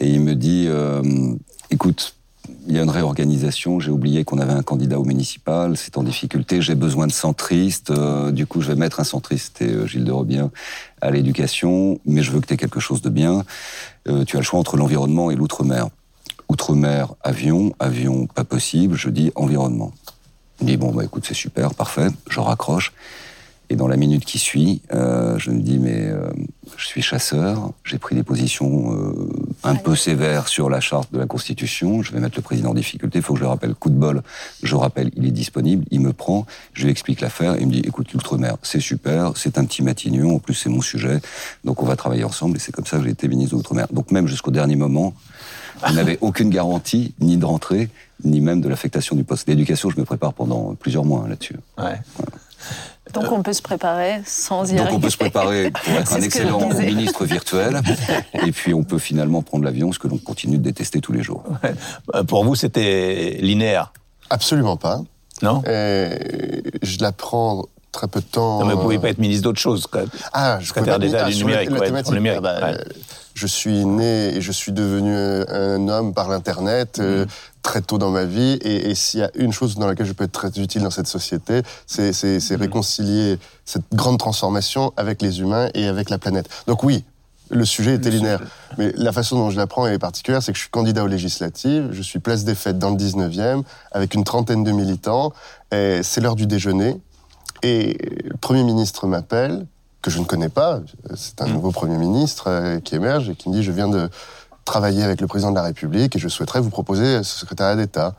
[0.00, 0.68] et il me dit,
[1.70, 2.17] écoute,
[2.66, 3.80] il y a une réorganisation.
[3.80, 5.76] J'ai oublié qu'on avait un candidat au municipal.
[5.76, 6.60] C'est en difficulté.
[6.62, 7.90] J'ai besoin de centristes.
[7.90, 10.50] Euh, du coup, je vais mettre un centriste et euh, Gilles de Robien
[11.00, 11.98] à l'éducation.
[12.04, 13.44] Mais je veux que tu aies quelque chose de bien.
[14.08, 15.88] Euh, tu as le choix entre l'environnement et l'outre-mer.
[16.48, 17.74] Outre-mer, avion.
[17.78, 18.96] Avion, pas possible.
[18.96, 19.92] Je dis environnement.
[20.60, 22.08] Il dit, bon, bah écoute, c'est super, parfait.
[22.28, 22.92] Je raccroche.
[23.70, 26.30] Et dans la minute qui suit, euh, je me dis mais euh,
[26.78, 29.28] je suis chasseur, j'ai pris des positions euh,
[29.62, 32.02] un peu sévères sur la charte de la Constitution.
[32.02, 33.18] Je vais mettre le président en difficulté.
[33.18, 33.74] Il faut que je le rappelle.
[33.74, 34.22] Coup de bol,
[34.62, 37.56] je rappelle, il est disponible, il me prend, je lui explique l'affaire.
[37.60, 40.36] Il me dit écoute l'outre-mer, c'est super, c'est un petit matignon.
[40.36, 41.20] En plus c'est mon sujet,
[41.64, 42.56] donc on va travailler ensemble.
[42.56, 43.86] Et c'est comme ça que j'ai été ministre de l'outre-mer.
[43.92, 45.12] Donc même jusqu'au dernier moment.
[45.86, 47.88] Vous n'avez aucune garantie, ni de rentrée,
[48.24, 49.90] ni même de l'affectation du poste d'éducation.
[49.90, 51.56] Je me prépare pendant plusieurs mois hein, là-dessus.
[51.76, 52.00] Ouais.
[52.16, 52.32] Voilà.
[53.14, 54.96] Donc on peut se préparer sans y Donc arriver.
[54.96, 57.80] on peut se préparer pour être un excellent ministre virtuel,
[58.46, 61.22] et puis on peut finalement prendre l'avion, ce que l'on continue de détester tous les
[61.22, 61.44] jours.
[61.62, 62.24] Ouais.
[62.24, 63.92] Pour vous, c'était linéaire?
[64.30, 65.00] Absolument pas.
[65.42, 65.62] Non?
[65.66, 68.60] Et Je l'apprends très peu de temps.
[68.60, 70.10] Non, mais vous pouvez pas être ministre d'autre chose, quand même.
[70.32, 71.70] Ah, je secrétaire d'État du numérique.
[71.70, 72.42] La, ouais, thématique, numérique.
[72.42, 72.78] bah, ouais.
[73.34, 76.98] Je suis né et je suis devenu un homme par l'internet.
[76.98, 77.02] Mmh.
[77.02, 77.26] Euh,
[77.68, 78.58] très tôt dans ma vie.
[78.62, 80.90] Et, et s'il y a une chose dans laquelle je peux être très utile dans
[80.90, 82.54] cette société, c'est mmh.
[82.54, 86.48] réconcilier cette grande transformation avec les humains et avec la planète.
[86.66, 87.04] Donc oui,
[87.50, 88.40] le sujet était linéaire.
[88.78, 91.90] Mais la façon dont je l'apprends est particulière, c'est que je suis candidat aux législatives,
[91.92, 95.34] je suis place des fêtes dans le 19e, avec une trentaine de militants,
[95.70, 96.96] et c'est l'heure du déjeuner,
[97.62, 99.66] et le Premier ministre m'appelle,
[100.00, 100.80] que je ne connais pas,
[101.16, 101.52] c'est un mmh.
[101.52, 104.08] nouveau Premier ministre euh, qui émerge et qui me dit, je viens de
[104.68, 108.14] travailler avec le président de la République et je souhaiterais vous proposer ce secrétariat d'État.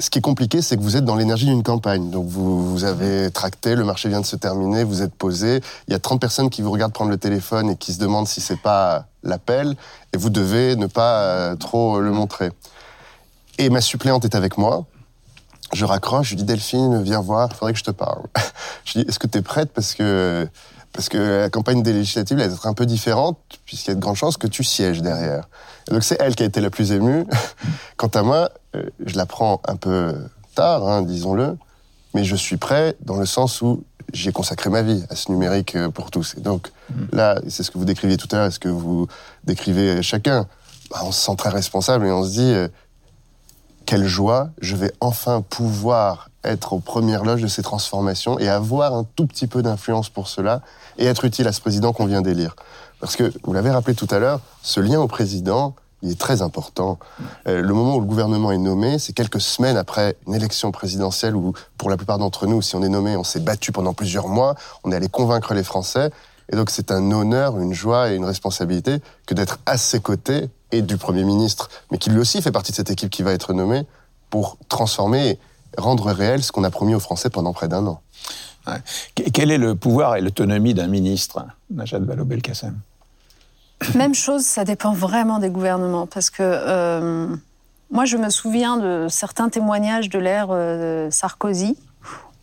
[0.00, 2.10] Ce qui est compliqué, c'est que vous êtes dans l'énergie d'une campagne.
[2.10, 5.60] Donc vous, vous avez tracté, le marché vient de se terminer, vous êtes posé.
[5.88, 8.28] Il y a 30 personnes qui vous regardent prendre le téléphone et qui se demandent
[8.28, 9.74] si c'est pas l'appel.
[10.12, 12.52] Et vous devez ne pas euh, trop le montrer.
[13.58, 14.86] Et ma suppléante est avec moi.
[15.72, 18.22] je raccroche, je dis Delphine, viens voir, il faudrait que je te parle.
[18.84, 19.72] je dis, est-ce que tu es prête?
[19.72, 20.48] Parce que
[20.98, 23.94] parce que la campagne des législatives, elle va être un peu différente, puisqu'il y a
[23.94, 25.44] de grandes chances que tu sièges derrière.
[25.88, 27.24] donc c'est elle qui a été la plus émue.
[27.96, 30.16] Quant à moi, euh, je la prends un peu
[30.56, 31.56] tard, hein, disons-le,
[32.14, 35.76] mais je suis prêt dans le sens où j'ai consacré ma vie à ce numérique
[35.76, 36.34] euh, pour tous.
[36.36, 36.94] Et donc mmh.
[37.12, 39.06] là, c'est ce que vous décriviez tout à l'heure, ce que vous
[39.44, 40.48] décrivez chacun?
[40.90, 42.66] Bah, on se sent très responsable et on se dit, euh,
[43.86, 48.94] quelle joie, je vais enfin pouvoir être aux premières loges de ces transformations et avoir
[48.94, 50.62] un tout petit peu d'influence pour cela
[50.98, 52.56] et être utile à ce président qu'on vient d'élire.
[53.00, 56.42] Parce que, vous l'avez rappelé tout à l'heure, ce lien au président, il est très
[56.42, 56.98] important.
[57.46, 61.36] Euh, le moment où le gouvernement est nommé, c'est quelques semaines après une élection présidentielle
[61.36, 64.28] où, pour la plupart d'entre nous, si on est nommé, on s'est battu pendant plusieurs
[64.28, 66.10] mois, on est allé convaincre les Français.
[66.50, 70.48] Et donc c'est un honneur, une joie et une responsabilité que d'être à ses côtés
[70.72, 73.32] et du Premier ministre, mais qui lui aussi fait partie de cette équipe qui va
[73.32, 73.86] être nommée
[74.30, 75.38] pour transformer
[75.76, 78.00] rendre réel ce qu'on a promis aux Français pendant près d'un an.
[79.14, 82.76] Quel est le pouvoir et l'autonomie d'un ministre, Najat Vallaud-Belkacem?
[83.94, 87.28] Même chose, ça dépend vraiment des gouvernements, parce que euh,
[87.90, 91.78] moi je me souviens de certains témoignages de l'ère euh, Sarkozy,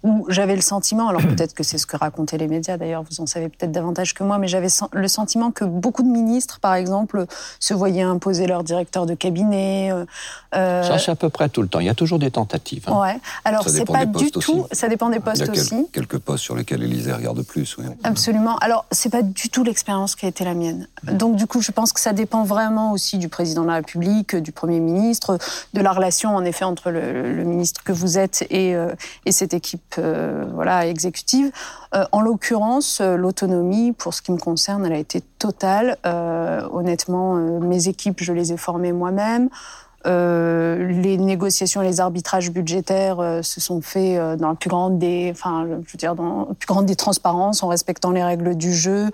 [0.06, 3.22] où j'avais le sentiment, alors peut-être que c'est ce que racontaient les médias d'ailleurs, vous
[3.22, 6.76] en savez peut-être davantage que moi, mais j'avais le sentiment que beaucoup de ministres, par
[6.76, 7.26] exemple,
[7.60, 9.92] se voyaient imposer leur directeur de cabinet.
[9.92, 10.06] Euh,
[10.56, 11.80] euh ça, c'est à peu près tout le temps.
[11.80, 12.84] Il y a toujours des tentatives.
[12.88, 13.02] Hein.
[13.02, 13.20] Ouais.
[13.46, 14.68] Alors, c'est pas du tout.
[14.72, 15.88] Ça dépend des postes Il y a aussi.
[15.92, 17.76] Quelques postes sur lesquels l'Élysée regarde plus.
[17.80, 17.86] Oui.
[18.04, 18.58] Absolument.
[18.58, 20.88] Alors, c'est pas du tout l'expérience qui a été la mienne.
[21.04, 24.36] Donc, du coup, je pense que ça dépend vraiment aussi du président de la République,
[24.36, 25.40] du Premier ministre,
[25.74, 28.94] de la relation, en effet, entre le, ministre que vous êtes et, euh,
[29.26, 31.52] et cette équipe euh, voilà, exécutive.
[31.94, 35.98] Euh, en l'occurrence, euh, l'autonomie, pour ce qui me concerne, elle a été totale.
[36.72, 39.50] honnêtement, mes équipes, je les ai formées moi-même.
[40.06, 44.70] Euh, les négociations et les arbitrages budgétaires euh, se sont faits euh, dans la plus
[44.70, 48.24] grande des, enfin, je veux dire, dans la plus grande des transparences, en respectant les
[48.24, 49.10] règles du jeu,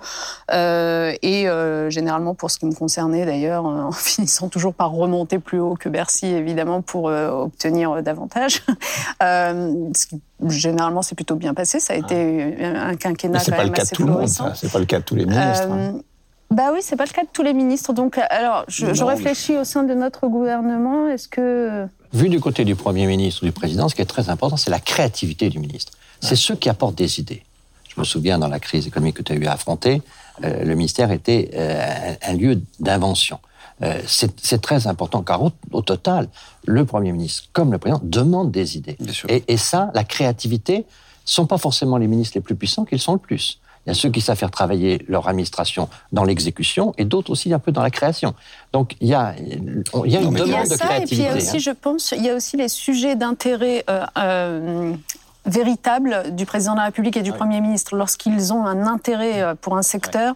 [0.52, 1.46] et
[1.88, 5.88] généralement pour ce qui me concernait d'ailleurs, en finissant toujours par remonter plus haut que
[5.88, 8.62] Bercy, évidemment, pour obtenir davantage.
[9.20, 11.80] ce qui généralement s'est plutôt bien passé.
[11.80, 14.54] Ça a été un quinquennat quand même assez florissant.
[14.54, 15.70] C'est pas le cas de tous les ministres.
[15.70, 16.00] Hein.
[16.52, 17.92] Bah oui, c'est pas le cas de tous les ministres.
[17.92, 21.08] Donc, alors, je, réfléchis au sein de notre gouvernement.
[21.08, 24.28] Est-ce que vu du côté du Premier ministre ou du Président, ce qui est très
[24.28, 25.92] important, c'est la créativité du ministre.
[26.20, 27.42] C'est ceux qui apportent des idées.
[27.88, 30.02] Je me souviens, dans la crise économique que tu as eu à affronter,
[30.44, 33.38] euh, le ministère était euh, un lieu d'invention.
[33.82, 36.28] Euh, c'est très important, car au, total,
[36.66, 38.96] le Premier ministre, comme le Président, demande des idées.
[39.28, 40.84] Et, et, ça, la créativité,
[41.24, 43.60] sont pas forcément les ministres les plus puissants qu'ils sont le plus.
[43.86, 47.52] Il y a ceux qui savent faire travailler leur administration dans l'exécution et d'autres aussi
[47.52, 48.34] un peu dans la création.
[48.72, 51.02] Donc il y a, il y a une demande de créativité.
[51.02, 51.60] Et puis il y a aussi, hein.
[51.60, 54.92] je pense, il y a aussi les sujets d'intérêt euh, euh,
[55.46, 57.96] véritables du président de la République et du Premier ministre.
[57.96, 60.34] Lorsqu'ils ont un intérêt euh, pour un secteur,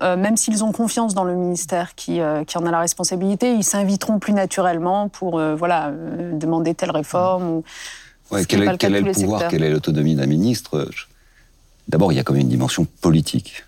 [0.00, 4.18] même s'ils ont confiance dans le ministère qui, qui en a la responsabilité, ils s'inviteront
[4.18, 5.92] plus naturellement pour voilà,
[6.32, 7.44] demander telle réforme.
[7.50, 7.64] Ou,
[8.48, 10.88] quel est, quel est le pouvoir, quelle est l'autonomie d'un ministre?
[11.88, 13.64] D'abord, il y a quand même une dimension politique.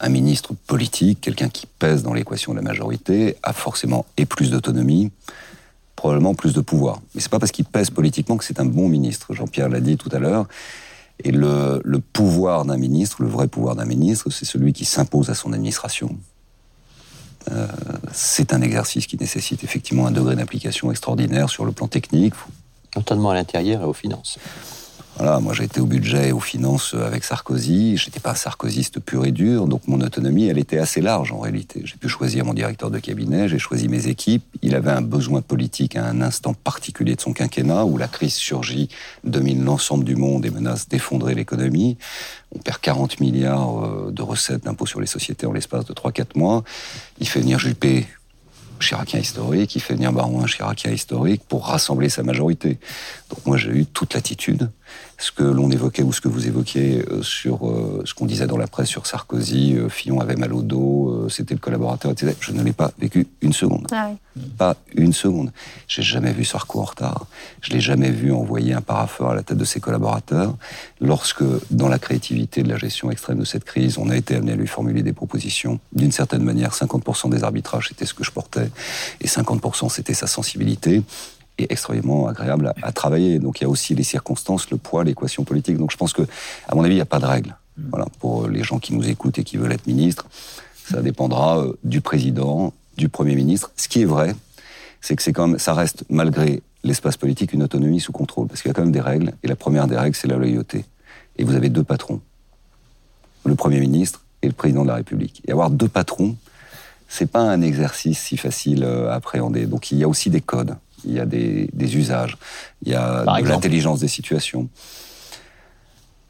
[0.00, 4.50] Un ministre politique, quelqu'un qui pèse dans l'équation de la majorité, a forcément et plus
[4.50, 5.10] d'autonomie,
[5.96, 7.00] probablement plus de pouvoir.
[7.14, 9.32] Mais c'est pas parce qu'il pèse politiquement que c'est un bon ministre.
[9.32, 10.46] Jean-Pierre l'a dit tout à l'heure.
[11.24, 11.80] Et le,
[12.12, 16.16] pouvoir d'un ministre, le vrai pouvoir d'un ministre, c'est celui qui s'impose à son administration.
[17.50, 17.66] Euh,
[18.12, 22.34] c'est un exercice qui nécessite effectivement un degré d'implication extraordinaire sur le plan technique.
[22.96, 24.38] Notamment à l'intérieur et aux finances.
[25.20, 27.98] Moi j'ai été au budget et aux finances avec Sarkozy.
[27.98, 31.40] J'étais pas un sarkozyste pur et dur, donc mon autonomie, elle était assez large en
[31.40, 31.82] réalité.
[31.84, 34.42] J'ai pu choisir mon directeur de cabinet, j'ai choisi mes équipes.
[34.62, 38.32] Il avait un besoin politique à un instant particulier de son quinquennat où la crise
[38.32, 38.88] surgit,
[39.22, 41.98] domine l'ensemble du monde et menace d'effondrer l'économie.
[42.54, 46.36] On perd 40 milliards euh, de recettes d'impôts sur les sociétés en l'espace de 3-4
[46.36, 46.64] mois.
[47.18, 48.06] Il fait venir Juppé
[48.80, 52.78] chiracien historique, il fait venir Barouin chiracien historique pour rassembler sa majorité.
[53.28, 54.70] Donc moi j'ai eu toute l'attitude
[55.20, 58.46] ce que l'on évoquait ou ce que vous évoquiez euh, sur euh, ce qu'on disait
[58.46, 62.34] dans la presse sur Sarkozy, euh, Fillon avait mal au dos, c'était le collaborateur, etc.
[62.40, 63.86] Je ne l'ai pas vécu une seconde.
[63.92, 64.10] Ah
[64.56, 65.52] pas une seconde.
[65.88, 67.26] J'ai jamais vu Sarko en retard.
[67.60, 70.56] Je l'ai jamais vu envoyer un parapheur à la tête de ses collaborateurs.
[71.00, 74.52] Lorsque, dans la créativité de la gestion extrême de cette crise, on a été amené
[74.52, 78.30] à lui formuler des propositions, d'une certaine manière, 50% des arbitrages, c'était ce que je
[78.30, 78.70] portais,
[79.20, 81.02] et 50% c'était sa sensibilité
[81.68, 83.38] extrêmement agréable à, travailler.
[83.38, 85.76] Donc il y a aussi les circonstances, le poids, l'équation politique.
[85.76, 86.22] Donc je pense que,
[86.68, 87.56] à mon avis, il n'y a pas de règle.
[87.90, 90.26] Voilà, pour les gens qui nous écoutent et qui veulent être ministres,
[90.90, 93.70] ça dépendra euh, du président, du premier ministre.
[93.76, 94.34] Ce qui est vrai,
[95.00, 98.62] c'est que c'est quand même, ça reste malgré l'espace politique une autonomie sous contrôle, parce
[98.62, 100.84] qu'il y a quand même des règles, et la première des règles, c'est la loyauté.
[101.36, 102.20] Et vous avez deux patrons,
[103.44, 105.42] le Premier ministre et le Président de la République.
[105.46, 106.36] Et avoir deux patrons,
[107.08, 109.66] c'est pas un exercice si facile à appréhender.
[109.66, 112.36] Donc il y a aussi des codes, il y a des, usages,
[112.82, 114.68] il y a de l'intelligence des situations.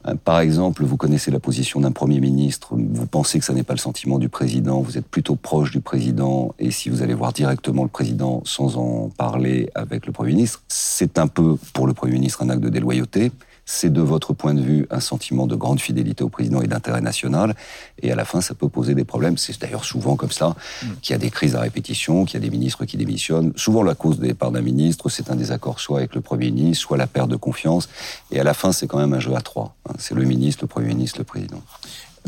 [0.07, 3.63] Euh, par exemple, vous connaissez la position d'un Premier ministre, vous pensez que ça n'est
[3.63, 7.15] pas le sentiment du Président, vous êtes plutôt proche du Président, et si vous allez
[7.15, 11.87] voir directement le Président sans en parler avec le Premier ministre, c'est un peu pour
[11.87, 13.31] le Premier ministre un acte de déloyauté,
[13.71, 17.01] c'est de votre point de vue un sentiment de grande fidélité au président et d'intérêt
[17.01, 17.55] national.
[18.03, 19.39] Et à la fin, ça peut poser des problèmes.
[19.39, 20.87] C'est d'ailleurs souvent comme ça mm.
[21.01, 23.53] qu'il y a des crises à répétition, qu'il y a des ministres qui démissionnent.
[23.55, 26.83] Souvent, la cause des départs d'un ministre, c'est un désaccord soit avec le Premier ministre,
[26.83, 27.89] soit la perte de confiance.
[28.33, 29.77] Et à la fin, c'est quand même un jeu à trois.
[29.89, 29.93] Hein.
[29.99, 31.63] C'est le ministre, le Premier ministre, le président.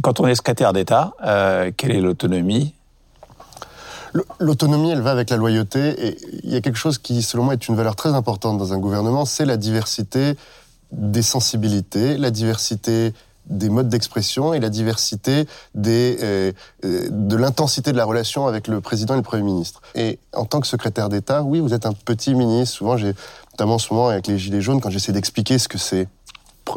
[0.01, 2.73] Quand on est secrétaire d'État, euh, quelle est l'autonomie?
[4.39, 6.07] L'autonomie, elle va avec la loyauté.
[6.07, 8.73] Et il y a quelque chose qui, selon moi, est une valeur très importante dans
[8.73, 10.37] un gouvernement, c'est la diversité
[10.93, 13.13] des sensibilités, la diversité
[13.47, 16.53] des modes d'expression et la diversité des, euh,
[16.85, 19.83] euh, de l'intensité de la relation avec le président et le premier ministre.
[19.95, 22.77] Et en tant que secrétaire d'État, oui, vous êtes un petit ministre.
[22.77, 23.15] Souvent, j'ai,
[23.53, 26.09] notamment en ce moment avec les Gilets jaunes, quand j'essaie d'expliquer ce que c'est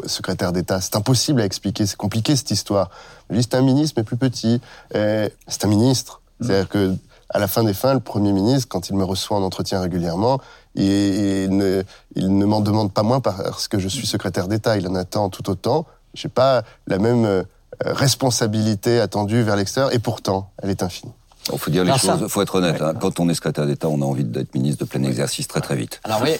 [0.06, 2.90] secrétaire d'État, c'est impossible à expliquer, c'est compliqué cette histoire.
[3.30, 4.60] Je c'est un ministre, mais plus petit.
[4.92, 6.20] c'est un ministre.
[6.40, 6.94] C'est-à-dire que
[7.30, 10.40] à la fin des fins, le Premier ministre, quand il me reçoit en entretien régulièrement,
[10.74, 11.82] il, ne,
[12.14, 14.76] il ne m'en demande pas moins parce que je suis secrétaire d'État.
[14.76, 15.86] Il en attend tout autant.
[16.14, 17.42] Je n'ai pas la même euh,
[17.84, 21.12] responsabilité attendue vers l'extérieur, et pourtant, elle est infinie.
[21.52, 22.82] Il faut dire les choses, il faut être honnête.
[22.82, 22.94] Hein.
[23.00, 25.76] Quand on est secrétaire d'État, on a envie d'être ministre de plein exercice très très
[25.76, 26.00] vite.
[26.02, 26.30] Alors oui,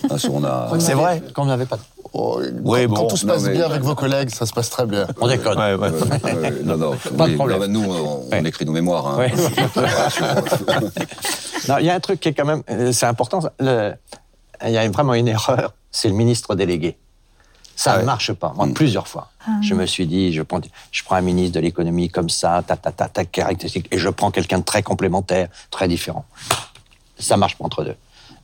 [0.80, 1.22] c'est vrai.
[1.32, 1.78] Quand on n'avait pas.
[2.18, 5.06] Oh, oui, quand, tout se passe bien avec vos collègues, ça se passe très bien.
[5.20, 5.58] On déconne.
[5.58, 5.90] Ouais, ouais.
[6.64, 7.66] non, non, pas de problème.
[7.66, 9.20] nous, on, écrit nos mémoires.
[9.20, 9.26] Hein.
[11.68, 13.40] non, il y a un truc qui est quand même, euh, c'est important.
[13.60, 13.92] Le,
[14.64, 16.96] il y a vraiment une erreur, c'est le ministre délégué.
[17.74, 18.54] Ça ne marche pas.
[18.56, 18.72] Moi, mm.
[18.72, 19.50] plusieurs fois, ah.
[19.60, 22.78] je me suis dit, je prends, je prends un ministre de l'économie comme ça, ta,
[22.78, 26.24] ta, ta, ta, caractéristique, et je prends quelqu'un de très complémentaire, très différent.
[27.18, 27.96] Ça marche pas entre deux.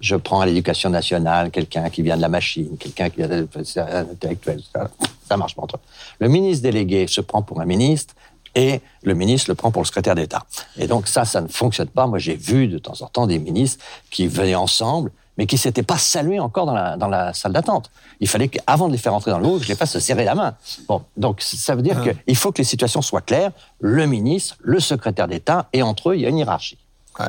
[0.02, 3.48] Je prends à l'éducation nationale quelqu'un qui vient de la machine, quelqu'un qui vient de
[3.76, 4.60] l'intellectuel.
[4.74, 4.90] Ça,
[5.26, 5.80] ça marche pas entre eux.
[6.18, 8.14] Le ministre délégué se prend pour un ministre,
[8.54, 10.44] et le ministre le prend pour le secrétaire d'État.
[10.76, 12.06] Et donc ça, ça ne fonctionne pas.
[12.06, 15.82] Moi, j'ai vu de temps en temps des ministres qui venaient ensemble mais qui s'étaient
[15.82, 17.90] pas salués encore dans la, dans la salle d'attente.
[18.20, 20.24] Il fallait qu'avant de les faire entrer dans le lot, je les fasse se serrer
[20.24, 20.54] la main.
[20.88, 22.12] Bon, donc ça veut dire ah.
[22.26, 23.50] qu'il faut que les situations soient claires.
[23.80, 26.78] Le ministre, le secrétaire d'État, et entre eux, il y a une hiérarchie.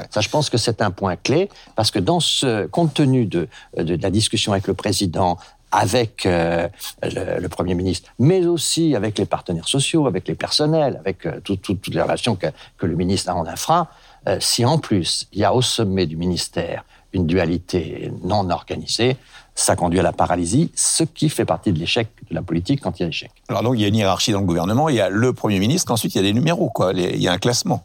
[0.09, 3.47] Ça, je pense que c'est un point clé, parce que dans ce, compte tenu de,
[3.77, 5.37] de, la discussion avec le président,
[5.73, 6.67] avec euh,
[7.01, 11.87] le, Premier ministre, mais aussi avec les partenaires sociaux, avec les personnels, avec euh, toutes
[11.87, 13.89] les relations que, que, le ministre a en infra,
[14.27, 19.17] euh, si en plus il y a au sommet du ministère une dualité non organisée,
[19.55, 22.99] ça conduit à la paralysie, ce qui fait partie de l'échec de la politique quand
[22.99, 23.31] il y a échec.
[23.49, 25.59] Alors donc il y a une hiérarchie dans le gouvernement, il y a le Premier
[25.59, 26.91] ministre, ensuite il y a des numéros, quoi.
[26.93, 27.83] Il y a un classement.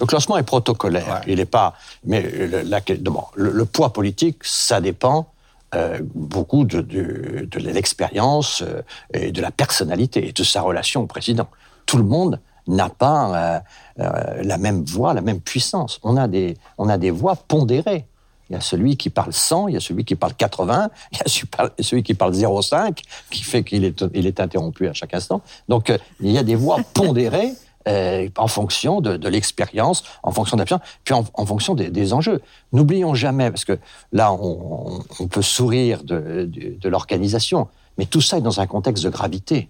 [0.00, 1.22] Le classement est protocolaire.
[1.26, 1.74] Il n'est pas.
[2.04, 5.28] Mais le, poids politique, ça dépend
[5.74, 11.06] euh, beaucoup de, de, l'expérience euh, et de la personnalité et de sa relation au
[11.06, 11.48] président.
[11.86, 13.62] Tout le monde n'a pas
[13.98, 15.98] euh, la même voix, la même puissance.
[16.02, 18.06] On a des, on a des voix pondérées.
[18.50, 21.18] Il y a celui qui parle 100, il y a celui qui parle 80, il
[21.18, 22.98] y a celui qui parle 0,5,
[23.30, 25.40] qui fait qu'il est, il est interrompu à chaque instant.
[25.68, 27.52] Donc, il y a des voix pondérées
[27.86, 32.40] euh, en fonction de, l'expérience, en fonction de la puis en, fonction des, enjeux.
[32.72, 33.78] N'oublions jamais, parce que
[34.12, 36.48] là, on, peut sourire de,
[36.84, 37.68] l'organisation,
[37.98, 39.68] mais tout ça est dans un contexte de gravité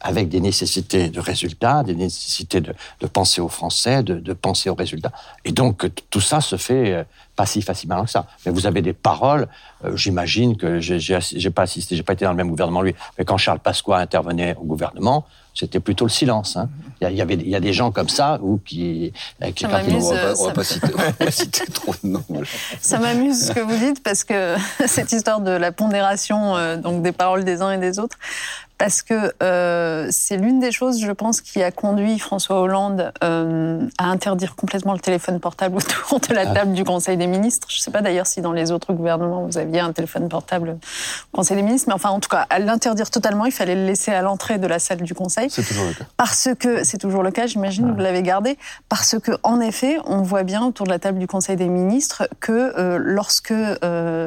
[0.00, 2.74] avec des nécessités de résultats, des nécessités de,
[3.06, 5.12] penser aux Français, de, de, penser aux résultats.
[5.44, 7.04] Et donc tout ça se fait euh,
[7.36, 8.26] pas si facilement que ça.
[8.44, 9.46] Mais vous avez des paroles.
[9.84, 13.24] Euh, j'imagine que j'ai pas assisté, j'ai pas été dans le même gouvernement lui, mais
[13.24, 16.56] quand Charles Pasqua intervenait au gouvernement, c'était plutôt le silence.
[16.56, 16.68] Hein.
[17.10, 19.12] Il, y avait, il y a des gens comme ça ou qui,
[19.42, 22.24] euh, qui quand on va, va pas citer, trop de noms.
[22.80, 27.12] Ça m'amuse ce que vous dites parce que cette histoire de la pondération donc des
[27.12, 28.18] paroles des uns et des autres,
[28.82, 33.86] parce que euh, c'est l'une des choses, je pense, qui a conduit François Hollande euh,
[33.96, 35.76] à interdire complètement le téléphone portable
[36.10, 36.52] autour de la ah.
[36.52, 37.68] table du Conseil des ministres.
[37.70, 40.78] Je ne sais pas d'ailleurs si dans les autres gouvernements vous aviez un téléphone portable
[41.32, 43.84] au Conseil des ministres, mais enfin, en tout cas, à l'interdire totalement, il fallait le
[43.86, 45.48] laisser à l'entrée de la salle du Conseil.
[45.48, 46.04] C'est toujours le cas.
[46.16, 48.56] Parce que c'est toujours le cas, j'imagine, vous l'avez gardé,
[48.88, 52.28] parce que en effet, on voit bien autour de la table du Conseil des ministres
[52.40, 53.54] que euh, lorsque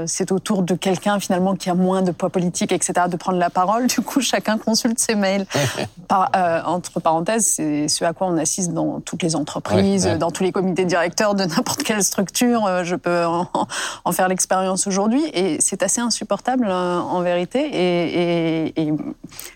[0.07, 3.49] c'est autour de quelqu'un finalement qui a moins de poids politique, etc., de prendre la
[3.49, 5.45] parole, du coup, chacun consulte ses mails.
[6.07, 10.29] Par, euh, entre parenthèses, c'est ce à quoi on assiste dans toutes les entreprises, dans
[10.29, 12.65] tous les comités directeurs de n'importe quelle structure.
[12.65, 17.59] Euh, je peux en, faire l'expérience aujourd'hui, et c'est assez insupportable euh, en vérité.
[17.59, 18.93] Et, et, et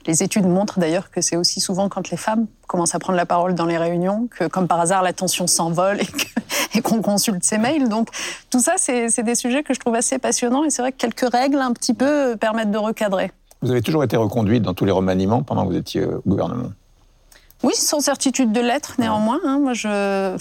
[0.08, 3.25] les études montrent d'ailleurs que c'est aussi souvent quand les femmes commencent à prendre la
[3.25, 5.99] parole dans les réunions que, comme par hasard, l'attention s'envole
[6.75, 7.89] et qu'on consulte ses mails.
[7.89, 8.10] Donc
[8.49, 11.29] tout ça, c'est des sujets que je trouve assez passionnants, et c'est vrai que quelques
[11.29, 13.32] règles un petit peu permettent de recadrer.
[13.62, 16.71] Vous avez toujours été reconduite dans tous les remaniements pendant que vous étiez au gouvernement?
[17.63, 19.39] Oui, sans certitude de l'être, néanmoins.
[19.43, 19.60] Hein.
[19.60, 20.38] Moi, je...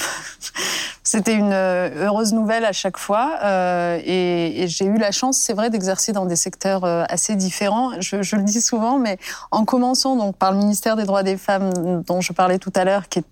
[1.11, 3.39] C'était une euh, heureuse nouvelle à chaque fois.
[3.43, 7.99] Euh, et, j'ai eu la chance, c'est vrai, d'exercer dans des secteurs euh, assez différents.
[7.99, 9.17] Je, le dis souvent, mais
[9.51, 12.85] en commençant donc par le ministère des droits des femmes, dont je parlais tout à
[12.85, 13.25] l'heure, qui,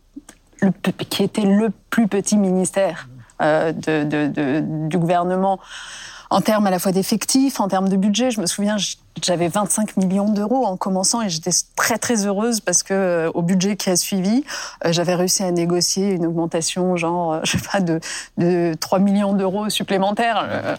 [1.22, 3.10] était le plus petit ministère
[3.42, 5.60] du gouvernement
[6.30, 8.30] en termes à la fois d'effectifs, en termes de budget.
[8.30, 8.78] Je me souviens,
[9.22, 13.42] j'avais 25 millions d'euros en commençant et j'étais très très heureuse parce que euh, au
[13.42, 14.44] budget qui a suivi,
[14.84, 18.00] euh, j'avais réussi à négocier une augmentation genre euh, je sais pas de
[18.36, 20.76] de 3 millions d'euros supplémentaires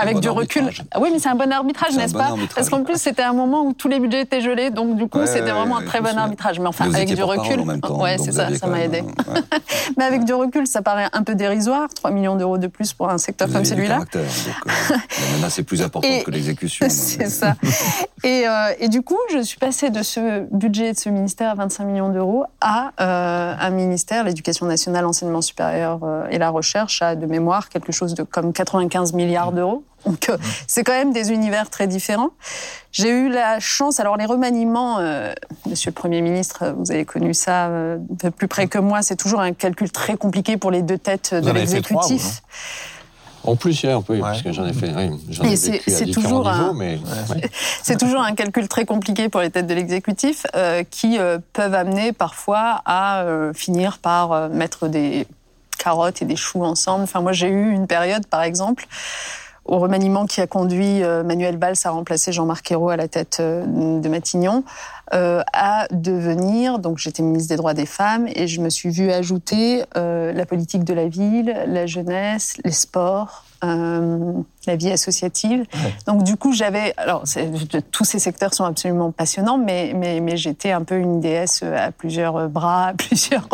[0.00, 0.70] avec du recul.
[0.98, 2.34] Oui, mais c'est un bon arbitrage, n'est-ce pas?
[2.54, 5.26] Parce qu'en plus c'était un moment où tous les budgets étaient gelés, donc du coup
[5.26, 6.58] c'était vraiment un très bon arbitrage.
[6.60, 9.02] Mais enfin avec du recul, ouais, c'est ça, ça m'a aidé.
[9.96, 13.10] mais avec du recul, ça paraît un peu dérisoire, 3 millions d'euros de plus pour
[13.10, 14.00] un secteur comme celui-là.
[14.14, 16.86] La menace est plus importante que l'exécution.
[16.88, 17.54] C'est ça.
[18.24, 21.54] et, euh, et, du coup, je suis passée de ce budget de ce ministère à
[21.54, 27.02] 25 millions d'euros à euh, un ministère, l'éducation nationale, l'enseignement supérieur euh, et la recherche,
[27.02, 29.84] à de mémoire quelque chose de comme 95 milliards d'euros.
[30.06, 32.30] Donc euh, c'est quand même des univers très différents.
[32.92, 35.32] J'ai eu la chance, alors les remaniements, euh,
[35.66, 39.40] Monsieur le Premier ministre, vous avez connu ça de plus près que moi, c'est toujours
[39.40, 42.42] un calcul très compliqué pour les deux têtes de l'exécutif.
[43.46, 44.90] En plus, un peu, parce que j'en ai fait,
[45.28, 46.98] j'en ai vécu à toujours niveaux, mais...
[47.82, 51.74] c'est toujours un calcul très compliqué pour les têtes de l'exécutif, euh, qui euh, peuvent
[51.74, 55.26] amener parfois à euh, finir par euh, mettre des
[55.78, 57.04] carottes et des choux ensemble.
[57.04, 58.86] Enfin, moi, j'ai eu une période, par exemple,
[59.66, 64.08] au remaniement qui a conduit Manuel Valls à remplacer Jean-Marc Ayrault à la tête de
[64.08, 64.62] Matignon,
[65.12, 69.10] euh, à devenir, donc j'étais ministre des droits des femmes et je me suis vue
[69.12, 74.32] ajouter euh, la politique de la ville, la jeunesse, les sports, euh,
[74.66, 75.64] la vie associative.
[76.06, 77.24] Donc du coup, j'avais, alors
[77.90, 81.92] tous ces secteurs sont absolument passionnants, mais mais, mais j'étais un peu une déesse à
[81.92, 83.48] plusieurs bras, à plusieurs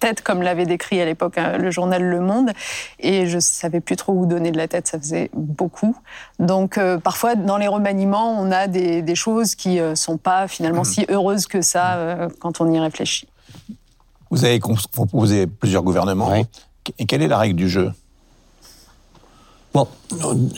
[0.00, 2.50] têtes, comme l'avait décrit à l'époque hein, le journal Le Monde,
[2.98, 4.88] et je savais plus trop où donner de la tête.
[4.88, 5.96] Ça faisait beaucoup.
[6.38, 10.84] Donc parfois, dans les remaniements, on a des, des choses qui euh, sont pas finalement.
[10.88, 13.28] Si heureuses que ça euh, quand on y réfléchit.
[14.30, 16.34] Vous avez composé plusieurs gouvernements.
[16.98, 17.92] Et quelle est la règle du jeu?
[19.74, 19.86] Bon,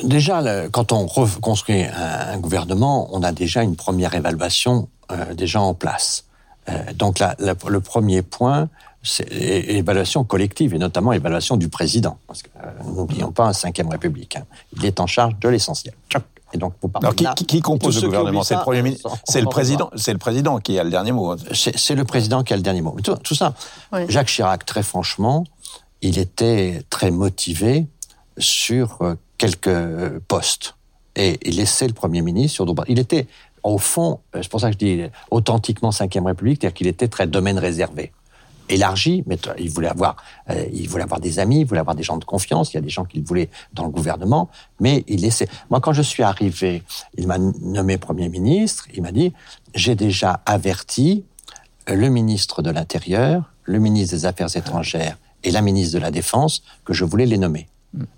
[0.04, 5.74] déjà, quand on reconstruit un, gouvernement, on a déjà une première évaluation euh, déjà en
[5.74, 6.24] place.
[6.68, 8.68] Euh, donc la, la, le premier point,
[9.02, 12.18] c'est l'évaluation collective et notamment l'évaluation du président.
[12.26, 14.36] Parce que euh, n'oublions pas un cinquième République.
[14.36, 14.44] Hein.
[14.76, 15.94] Il est en charge de l'essentiel.
[16.52, 19.08] Et donc, vous Alors, qui, qui, qui compose le gouvernement C'est le premier ministre.
[19.24, 19.90] C'est le président.
[19.94, 21.36] C'est le président qui a le dernier mot.
[21.52, 22.96] C'est le président qui a le dernier mot.
[23.02, 23.54] Tout, tout ça.
[23.92, 24.00] Oui.
[24.08, 25.44] Jacques Chirac, très franchement,
[26.02, 27.86] il était très motivé
[28.38, 30.76] sur euh, quelques postes
[31.16, 32.84] et, et laisser le Premier ministre sur d'autres.
[32.88, 33.26] Il était,
[33.62, 37.08] au fond, euh, c'est pour ça que je dis authentiquement Cinquième République, c'est-à-dire qu'il était
[37.08, 38.12] très domaine réservé
[38.70, 40.16] élargi, mais il voulait avoir,
[40.48, 42.72] euh, il voulait avoir des amis, il voulait avoir des gens de confiance.
[42.72, 45.48] Il y a des gens qu'il voulait dans le gouvernement, mais il laissait.
[45.68, 46.82] Moi, quand je suis arrivé,
[47.18, 48.86] il m'a nommé premier ministre.
[48.94, 49.32] Il m'a dit
[49.74, 51.24] j'ai déjà averti
[51.86, 56.62] le ministre de l'Intérieur, le ministre des Affaires étrangères et la ministre de la Défense
[56.84, 57.68] que je voulais les nommer.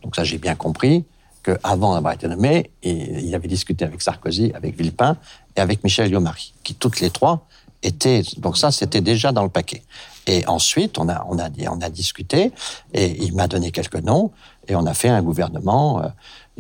[0.03, 1.05] Donc ça, j'ai bien compris
[1.43, 5.17] qu'avant d'avoir été nommé, il avait discuté avec Sarkozy, avec Villepin
[5.57, 7.47] et avec Michel Yomari, qui toutes les trois
[7.83, 8.23] étaient...
[8.39, 9.83] Donc ça, c'était déjà dans le paquet.
[10.27, 12.53] Et ensuite, on a, on a, discuté,
[12.93, 14.31] et il m'a donné quelques noms,
[14.69, 16.03] et on a fait un gouvernement.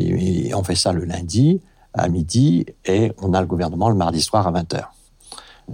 [0.00, 1.60] Euh, on fait ça le lundi
[1.94, 4.92] à midi, et on a le gouvernement le mardi soir à 20 heures.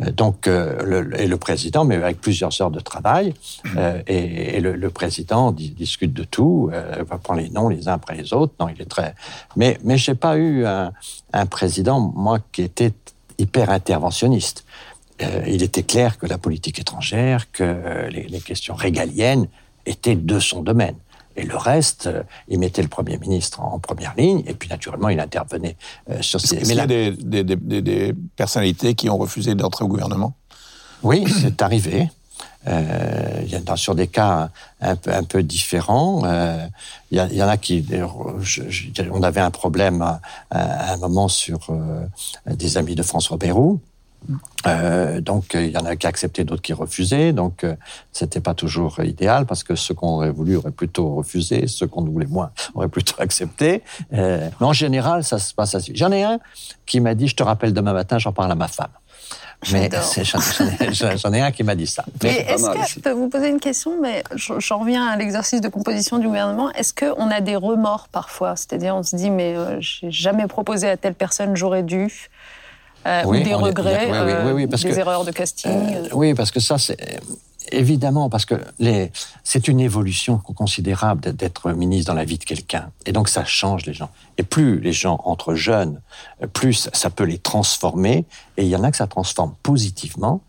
[0.03, 3.33] Euh, donc, euh, et le président, mais avec plusieurs heures de travail,
[4.07, 8.53] et, le, président discute de tout, va prendre les noms les uns après les autres.
[8.61, 9.14] Non, il est très.
[9.57, 10.92] Mais, mais j'ai pas eu un,
[11.33, 12.92] un, président, moi, qui était
[13.38, 14.64] hyper interventionniste.
[15.22, 19.48] Euh, il était clair que la politique étrangère, que les, les questions régaliennes
[19.87, 20.96] étaient de son domaine.
[21.38, 25.09] Et le reste, euh, il mettait le Premier ministre en première ligne, et puis naturellement,
[25.09, 25.76] il intervenait
[26.11, 26.61] euh, sur ces...
[26.66, 30.34] Mais là, des, des, des, des, personnalités qui ont refusé d'entrer au gouvernement?
[31.05, 32.11] Oui, c'est arrivé.
[32.66, 36.22] Euh, il y a sur des cas un peu, un peu différents.
[36.24, 36.66] Euh,
[37.12, 37.86] il, y a, il y en a qui...
[38.40, 40.20] Je, je, on avait un problème à,
[40.51, 42.05] à un moment sur euh,
[42.53, 43.80] des amis de François Bayrou,
[44.66, 47.33] Euh, donc il y en a qui acceptaient, d'autres qui refusaient.
[47.33, 47.75] Donc euh,
[48.12, 52.05] c'était pas toujours idéal parce que ceux qu'on aurait voulu auraient plutôt refusé, ceux qu'on
[52.05, 53.83] voulait moins auraient plutôt accepté.
[54.12, 55.93] Euh, mais en général, ça se passe ainsi.
[55.95, 56.39] J'en ai un
[56.87, 58.89] qui m'a dit "Je te rappelle demain matin, j'en parle à ma femme."
[59.73, 59.91] Mais
[61.16, 62.05] j'en ai un qui m'a dit ça.
[62.23, 66.19] est-ce que je peux vous poser une question, mais j'en reviens à l'exercice de composition
[66.19, 66.71] du gouvernement.
[66.73, 68.55] Est-ce qu'on a des remords parfois?
[68.55, 72.29] C'est-à-dire, on se dit, mais euh, j'ai jamais proposé à telle personne, j'aurais dû.
[73.09, 75.70] Euh, ou des regrets, euh, des erreurs de casting.
[76.12, 77.20] oui, parce que ça, c'est
[77.70, 78.54] Évidemment, parce que
[79.44, 82.90] c'est une évolution considérable d'être ministre dans la vie de quelqu'un.
[83.04, 84.09] Et donc, ça change les gens.
[84.38, 86.00] Et plus les gens entrent jeunes,
[86.54, 88.24] plus ça peut les transformer.
[88.56, 90.40] Et il y en a que ça transforme positivement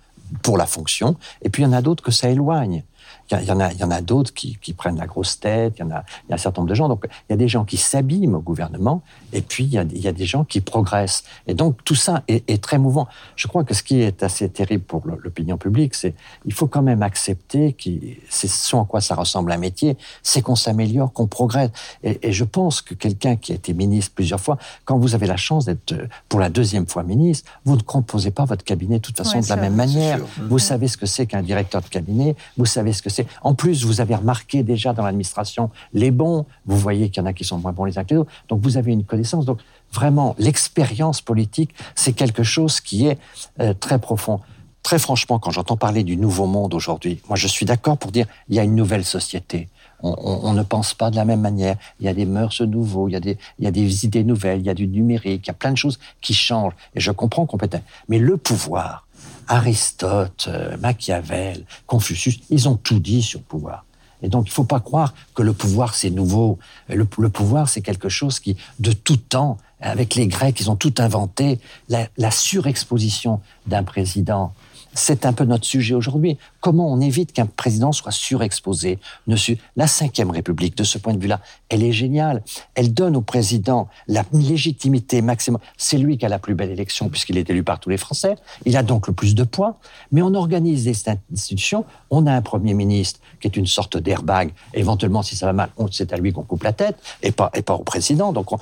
[0.44, 1.18] pour la fonction.
[1.42, 2.84] Et puis, il y en a d'autres que ça éloigne.
[3.32, 5.76] Il y, en a, il y en a d'autres qui, qui, prennent la grosse tête.
[5.78, 6.90] Il y en a, il y a un certain nombre de gens.
[6.90, 9.04] Donc, il y a des gens qui s'abîment au gouvernement,
[9.34, 11.24] et puis il y, a, il y a des gens qui progressent.
[11.46, 13.08] Et donc, tout ça est, est, très mouvant.
[13.36, 16.16] Je crois que ce qui est assez terrible pour l'opinion publique, c'est
[16.46, 17.90] il faut quand même accepter que
[18.30, 21.72] c'est ce en quoi ça ressemble à un métier, c'est qu'on s'améliore, qu'on progresse.
[22.04, 25.28] Et, et, je pense que quelqu'un qui a été ministre plusieurs fois, quand vous avez
[25.28, 25.96] la chance d'être
[26.28, 29.50] pour la deuxième fois ministre, vous ne composez pas votre cabinet de toute façon de
[29.50, 30.20] la même manière.
[30.50, 32.36] Vous savez ce que c'est qu'un directeur de cabinet.
[32.58, 36.46] Vous savez ce que c'est en plus, vous avez remarqué déjà dans l'administration les bons.
[36.66, 38.32] Vous voyez qu'il y en a qui sont moins bons les uns que les autres.
[38.48, 39.46] Donc, vous avez une connaissance.
[39.46, 39.60] Donc,
[39.92, 43.18] vraiment, l'expérience politique, c'est quelque chose qui est
[43.60, 44.40] euh, très profond.
[44.84, 48.26] Très franchement, quand j'entends parler du nouveau monde aujourd'hui, moi, je suis d'accord pour dire
[48.48, 49.68] il y a une nouvelle société.
[50.02, 51.76] On, ne pense pas de la même manière.
[52.00, 54.24] Il y a des mœurs nouveaux, il y a des, il y a des idées
[54.24, 56.74] nouvelles, il y a du numérique, il y a plein de choses qui changent.
[56.96, 57.82] Et je comprends complètement.
[58.08, 59.06] Mais le pouvoir,
[59.50, 63.86] Aristote, euh, Machiavel, Confucius, ils ont tout dit sur le pouvoir.
[64.22, 66.60] Et donc, il ne faut pas croire que le pouvoir, c'est nouveau.
[66.90, 70.94] Le, pouvoir, c'est quelque chose qui, de tout temps, avec les Grecs, ils ont tout
[70.98, 74.54] inventé, la surexposition d'un président
[74.94, 76.38] c'est un peu notre sujet aujourd'hui.
[76.62, 81.40] Comment on évite qu'un président soit surexposé La Ve République, de ce point de vue-là,
[81.70, 82.44] elle est géniale.
[82.76, 85.62] Elle donne au président la légitimité maximum.
[85.78, 88.36] C'est lui qui a la plus belle élection puisqu'il est élu par tous les Français.
[88.66, 89.80] Il a donc le plus de poids.
[90.12, 90.96] Mais on organise des
[91.32, 91.86] institutions.
[92.10, 94.52] On a un Premier ministre qui est une sorte d'airbag.
[94.74, 97.62] Éventuellement, si ça va mal, c'est à lui qu'on coupe la tête et pas, et
[97.62, 98.34] pas au président.
[98.34, 98.60] Donc, on,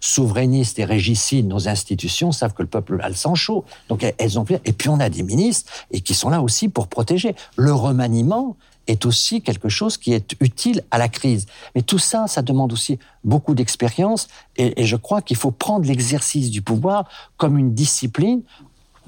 [0.00, 3.64] souverainistes et régicides, nos institutions savent que le peuple a le sang chaud.
[3.88, 4.44] Donc, elles ont.
[4.64, 7.35] Et puis, on a des ministres et qui sont là aussi pour protéger.
[7.56, 8.56] Le remaniement
[8.86, 11.46] est aussi quelque chose qui est utile à la crise.
[11.74, 16.50] Mais tout ça, ça demande aussi beaucoup d'expérience et, je crois qu'il faut prendre l'exercice
[16.50, 18.42] du pouvoir comme une discipline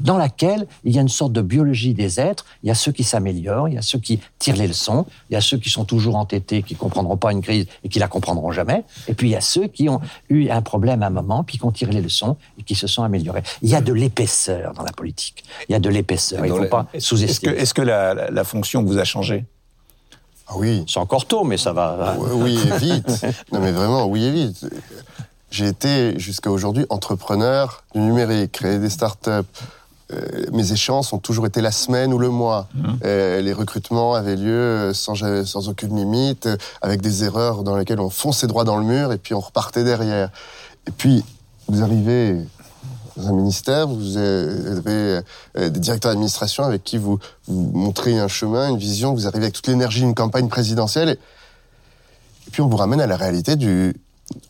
[0.00, 2.44] dans laquelle il y a une sorte de biologie des êtres.
[2.62, 5.34] Il y a ceux qui s'améliorent, il y a ceux qui tirent les leçons, il
[5.34, 8.08] y a ceux qui sont toujours entêtés, qui comprendront pas une crise et qui la
[8.08, 8.84] comprendront jamais.
[9.08, 11.58] Et puis il y a ceux qui ont eu un problème à un moment, puis
[11.58, 13.42] qui ont tiré les leçons et qui se sont améliorés.
[13.62, 15.44] Il y a de l'épaisseur dans la politique.
[15.68, 16.44] Il y a de l'épaisseur.
[16.44, 17.52] Il ne faut pas sous-estimer.
[17.52, 19.44] Est-ce que, la, la, fonction vous a changé?
[20.46, 20.84] Ah oui.
[20.88, 22.16] C'est encore tôt, mais ça va.
[22.18, 23.26] Oui, et vite.
[23.52, 24.66] non, mais vraiment, oui et vite.
[25.50, 29.30] J'ai été jusqu'à aujourd'hui entrepreneur du numérique, créer des startups,
[30.10, 32.68] euh, mes échéances ont toujours été la semaine ou le mois.
[32.74, 32.82] Mmh.
[33.04, 36.48] Euh, les recrutements avaient lieu euh, sans, sans aucune limite,
[36.80, 39.84] avec des erreurs dans lesquelles on fonçait droit dans le mur et puis on repartait
[39.84, 40.30] derrière.
[40.86, 41.24] Et puis,
[41.68, 42.36] vous arrivez
[43.16, 45.20] dans un ministère, vous avez
[45.56, 49.54] des directeurs d'administration avec qui vous, vous montrez un chemin, une vision, vous arrivez avec
[49.54, 51.08] toute l'énergie d'une campagne présidentielle.
[51.08, 53.92] Et, et puis on vous ramène à la réalité d'une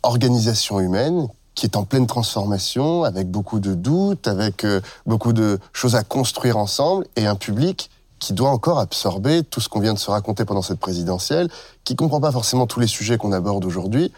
[0.03, 1.29] organisation humaine
[1.59, 6.05] qui est en pleine transformation, avec beaucoup de doutes, avec euh, beaucoup de choses à
[6.05, 7.91] construire ensemble, et un public
[8.21, 11.49] qui doit encore absorber tout ce qu'on vient de se raconter pendant cette présidentielle,
[11.83, 14.13] qui comprend pas forcément tous les sujets qu'on aborde aujourd'hui.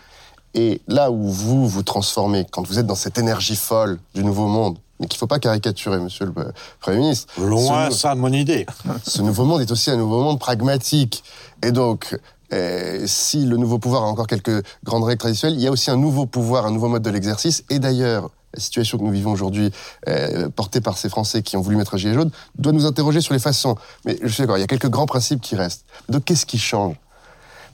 [0.53, 4.47] Et là où vous vous transformez, quand vous êtes dans cette énergie folle du nouveau
[4.47, 6.35] monde, mais qu'il faut pas caricaturer, Monsieur le
[6.79, 7.33] Premier ministre.
[7.41, 8.67] Loin ça de mon idée.
[9.03, 11.25] Ce nouveau monde est aussi un nouveau monde pragmatique.
[11.63, 12.19] Et donc,
[12.53, 15.91] euh, si le nouveau pouvoir a encore quelques grandes règles traditionnelles, il y a aussi
[15.91, 17.65] un nouveau pouvoir, un nouveau mode de l'exercice.
[17.71, 19.71] Et d'ailleurs, la situation que nous vivons aujourd'hui,
[20.09, 23.21] euh, portée par ces Français qui ont voulu mettre un gilet jaune, doit nous interroger
[23.21, 23.77] sur les façons.
[24.05, 25.85] Mais je suis d'accord, il y a quelques grands principes qui restent.
[26.09, 26.97] Donc qu'est-ce qui change?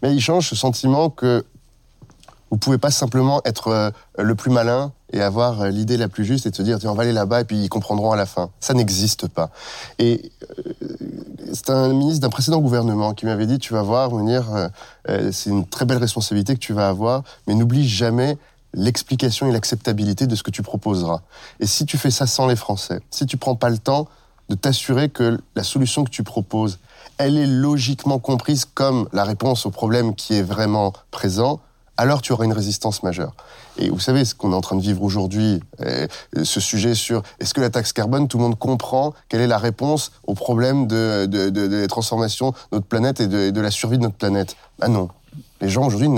[0.02, 1.44] Mais il change ce sentiment que
[2.50, 6.24] vous pouvez pas simplement être euh, le plus malin et avoir euh, l'idée la plus
[6.24, 8.16] juste et de se dire tiens on va aller là-bas et puis ils comprendront à
[8.16, 8.50] la fin.
[8.60, 9.50] Ça n'existe pas.
[9.98, 10.72] Et euh,
[11.52, 14.46] c'est un ministre d'un précédent gouvernement qui m'avait dit tu vas voir venir
[15.30, 18.36] c'est une très belle responsabilité que tu vas avoir mais n'oublie jamais
[18.74, 21.22] l'explication et l'acceptabilité de ce que tu proposeras.
[21.60, 24.06] Et si tu fais ça sans les Français, si tu prends pas le temps
[24.48, 26.78] de t'assurer que la solution que tu proposes,
[27.18, 31.60] elle est logiquement comprise comme la réponse au problème qui est vraiment présent,
[31.96, 33.34] alors tu auras une résistance majeure.
[33.78, 36.06] Et vous savez, ce qu'on est en train de vivre aujourd'hui, euh,
[36.42, 39.58] ce sujet sur est-ce que la taxe carbone, tout le monde comprend quelle est la
[39.58, 43.70] réponse au problème de, de, de, la transformation de notre planète et de, de la
[43.70, 44.56] survie de notre planète?
[44.80, 45.08] Ah non.
[45.60, 46.08] Les gens aujourd'hui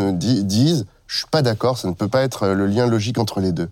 [0.45, 3.53] disent, je suis pas d'accord, ça ne peut pas être le lien logique entre les
[3.53, 3.69] deux.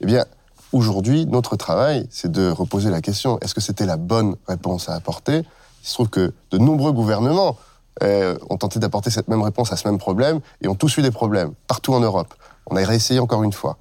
[0.00, 0.24] Eh bien,
[0.72, 4.94] aujourd'hui, notre travail, c'est de reposer la question, est-ce que c'était la bonne réponse à
[4.94, 5.38] apporter?
[5.38, 7.56] Il se trouve que de nombreux gouvernements
[8.02, 11.02] euh, ont tenté d'apporter cette même réponse à ce même problème et ont tous eu
[11.02, 12.34] des problèmes, partout en Europe.
[12.66, 13.78] On a réessayé encore une fois.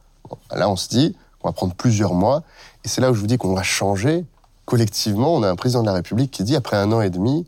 [0.51, 2.43] là, on se dit qu'on va prendre plusieurs mois,
[2.84, 4.24] et c'est là où je vous dis qu'on va changer
[4.66, 5.36] collectivement.
[5.36, 7.45] On a un président de la République qui dit, après un an et demi,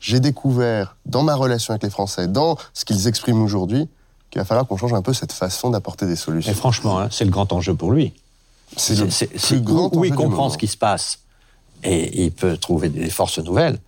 [0.00, 3.88] j'ai découvert dans ma relation avec les Français, dans ce qu'ils expriment aujourd'hui,
[4.30, 6.52] qu'il va falloir qu'on change un peu cette façon d'apporter des solutions.
[6.52, 8.12] Et franchement, hein, c'est le grand enjeu pour lui.
[8.76, 11.20] C'est le plus grand où, où il comprend ce qui se passe
[11.82, 13.78] et il peut trouver des forces nouvelles.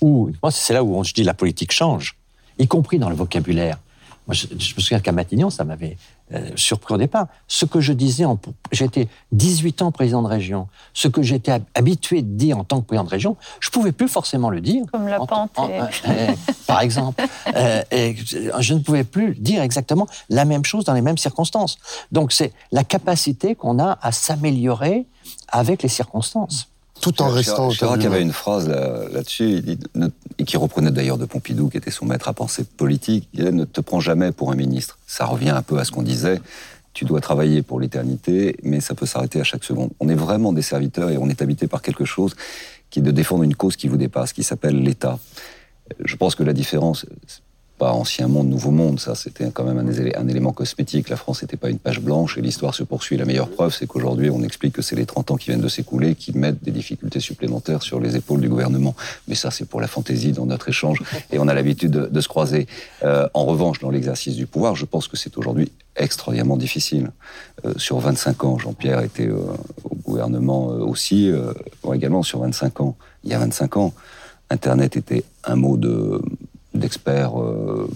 [0.00, 2.16] Ou moi, c'est là où je dis la politique change,
[2.58, 3.78] y compris dans le vocabulaire.
[4.26, 5.96] Moi, je, je me souviens qu'à Matignon, ça m'avait
[6.34, 7.28] euh, surpris au départ.
[7.46, 8.24] Ce que je disais,
[8.72, 12.86] j'étais 18 ans président de région, ce que j'étais habitué de dire en tant que
[12.86, 14.84] président de région, je pouvais plus forcément le dire.
[14.90, 15.56] Comme la pente.
[15.60, 15.86] Euh,
[16.66, 17.24] par exemple.
[17.54, 21.78] Euh, et je ne pouvais plus dire exactement la même chose dans les mêmes circonstances.
[22.10, 25.06] Donc c'est la capacité qu'on a à s'améliorer
[25.48, 26.68] avec les circonstances
[27.00, 29.62] tout en restant Chirac avait une phrase là-dessus,
[30.38, 33.28] et qui reprenait d'ailleurs de Pompidou, qui était son maître à penser politique.
[33.32, 34.98] Il disait Ne te prends jamais pour un ministre.
[35.06, 36.40] Ça revient un peu à ce qu'on disait.
[36.94, 39.90] Tu dois travailler pour l'éternité, mais ça peut s'arrêter à chaque seconde.
[40.00, 42.34] On est vraiment des serviteurs et on est habité par quelque chose
[42.90, 45.18] qui est de défendre une cause qui vous dépasse, qui s'appelle l'État.
[46.04, 47.04] Je pense que la différence,
[47.78, 51.08] pas ancien monde, nouveau monde, ça c'était quand même un, élément cosmétique.
[51.08, 53.16] La France n'était pas une page blanche et l'histoire se poursuit.
[53.16, 55.68] La meilleure preuve, c'est qu'aujourd'hui on explique que c'est les 30 ans qui viennent de
[55.68, 58.94] s'écouler qui mettent des difficultés supplémentaires sur les épaules du gouvernement.
[59.28, 62.28] Mais ça c'est pour la fantaisie dans notre échange et on a l'habitude de, se
[62.28, 62.66] croiser.
[63.02, 67.10] Euh, en revanche, dans l'exercice du pouvoir, je pense que c'est aujourd'hui extraordinairement difficile.
[67.64, 69.38] Euh, sur 25 ans, Jean-Pierre était euh,
[69.84, 71.30] au gouvernement aussi,
[71.92, 72.96] également sur 25 ans.
[73.24, 73.94] Il y a 25 ans,
[74.50, 76.22] Internet était un mot de
[76.76, 77.88] d'experts euh,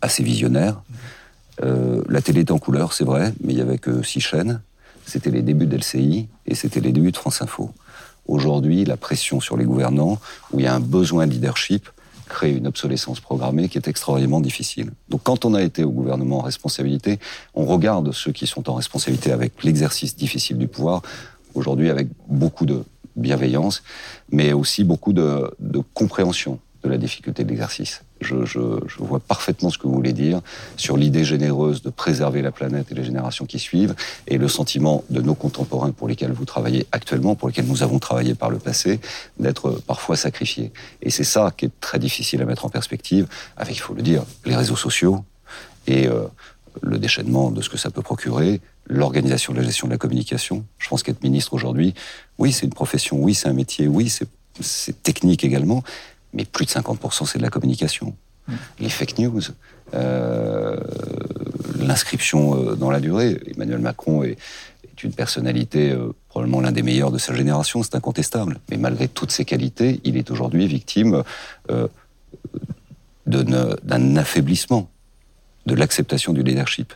[0.00, 0.82] assez visionnaires.
[1.62, 4.60] Euh, la télé est en couleur, c'est vrai, mais il y avait que six chaînes.
[5.06, 7.70] C'était les débuts d'LCI et c'était les débuts de France Info.
[8.26, 10.18] Aujourd'hui, la pression sur les gouvernants,
[10.52, 11.88] où il y a un besoin de leadership,
[12.28, 14.90] crée une obsolescence programmée qui est extraordinairement difficile.
[15.08, 17.20] Donc quand on a été au gouvernement en responsabilité,
[17.54, 21.02] on regarde ceux qui sont en responsabilité avec l'exercice difficile du pouvoir,
[21.54, 22.82] aujourd'hui avec beaucoup de
[23.14, 23.84] bienveillance,
[24.32, 25.52] mais aussi beaucoup de
[25.94, 28.02] compréhension de la difficulté de l'exercice.
[28.20, 30.40] Je, je, je, vois parfaitement ce que vous voulez dire
[30.76, 33.94] sur l'idée généreuse de préserver la planète et les générations qui suivent,
[34.26, 37.98] et le sentiment de nos contemporains pour lesquels vous travaillez actuellement, pour lesquels nous avons
[37.98, 39.00] travaillé par le passé,
[39.38, 40.72] d'être parfois sacrifiés.
[41.02, 44.02] Et c'est ça qui est très difficile à mettre en perspective, avec, il faut le
[44.02, 45.22] dire, les réseaux sociaux
[45.86, 46.24] et euh,
[46.82, 50.64] le déchaînement de ce que ça peut procurer, l'organisation de la gestion de la communication.
[50.78, 51.94] Je pense qu'être ministre aujourd'hui,
[52.38, 54.08] oui, c'est une profession, oui, c'est un métier, oui,
[54.60, 55.82] c'est technique également,
[56.32, 58.14] mais plus de 50% c'est de la communication.
[58.48, 58.54] Mm.
[58.80, 59.40] Les fake news,
[59.94, 60.76] euh,
[61.78, 63.40] l'inscription euh, dans la durée.
[63.54, 64.36] Emmanuel Macron est,
[65.02, 68.58] une personnalité euh, probablement l'un des meilleurs de sa génération, c'est incontestable.
[68.70, 71.22] Mais malgré toutes ses qualités, il est aujourd'hui victime
[73.26, 74.88] d'un affaiblissement
[75.66, 76.94] de l'acceptation du leadership,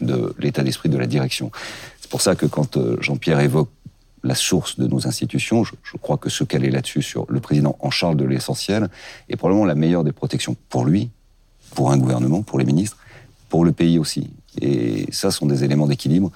[0.00, 1.50] de l'état d'esprit de la direction.
[2.00, 3.68] C'est pour ça que quand Jean-Pierre évoque
[4.22, 5.64] la source de nos institutions.
[5.64, 8.88] Je, crois que ce qu'elle est là-dessus sur le président en charge de l'essentiel
[9.28, 11.10] est probablement la meilleure des protections pour lui,
[11.74, 12.96] pour un gouvernement, pour les ministres,
[13.48, 14.30] pour le pays aussi.
[14.60, 16.30] Et ça sont des éléments d'équilibre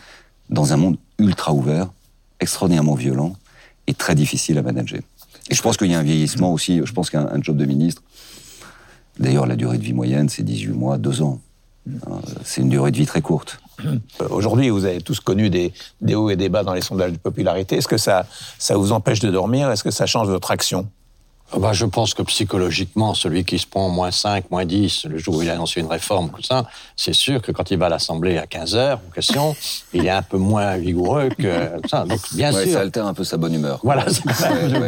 [0.51, 1.91] dans un monde ultra ouvert,
[2.41, 3.37] extraordinairement violent
[3.87, 5.01] et très difficile à manager.
[5.49, 6.81] Et je pense qu'il y a un vieillissement aussi.
[6.85, 8.03] Je pense qu'un job de ministre,
[9.19, 11.41] d'ailleurs, la durée de vie moyenne, c'est 18 mois, 2 ans.
[11.89, 13.61] Hein, c'est une durée de vie très courte.
[14.31, 15.73] Aujourd'hui, vous avez tous connu des,
[16.15, 17.77] hauts et des bas dans les sondages de popularité.
[17.77, 18.27] Est-ce que ça,
[18.59, 19.71] ça vous empêche de dormir?
[19.71, 20.89] Est-ce que ça change votre action?
[21.53, 25.19] Ah bah, je pense que psychologiquement, celui qui se prend moins 5, moins 10, le
[25.19, 26.67] jour où il a annoncé une réforme, tout ça,
[26.97, 29.55] c'est sûr que quand il va à l'Assemblée à 15 heures, en question,
[29.93, 32.05] il est un peu moins vigoureux que ça.
[32.05, 32.73] Donc, bien sûr.
[32.73, 33.79] Ça altère un peu sa bonne humeur.
[33.85, 34.07] Voilà,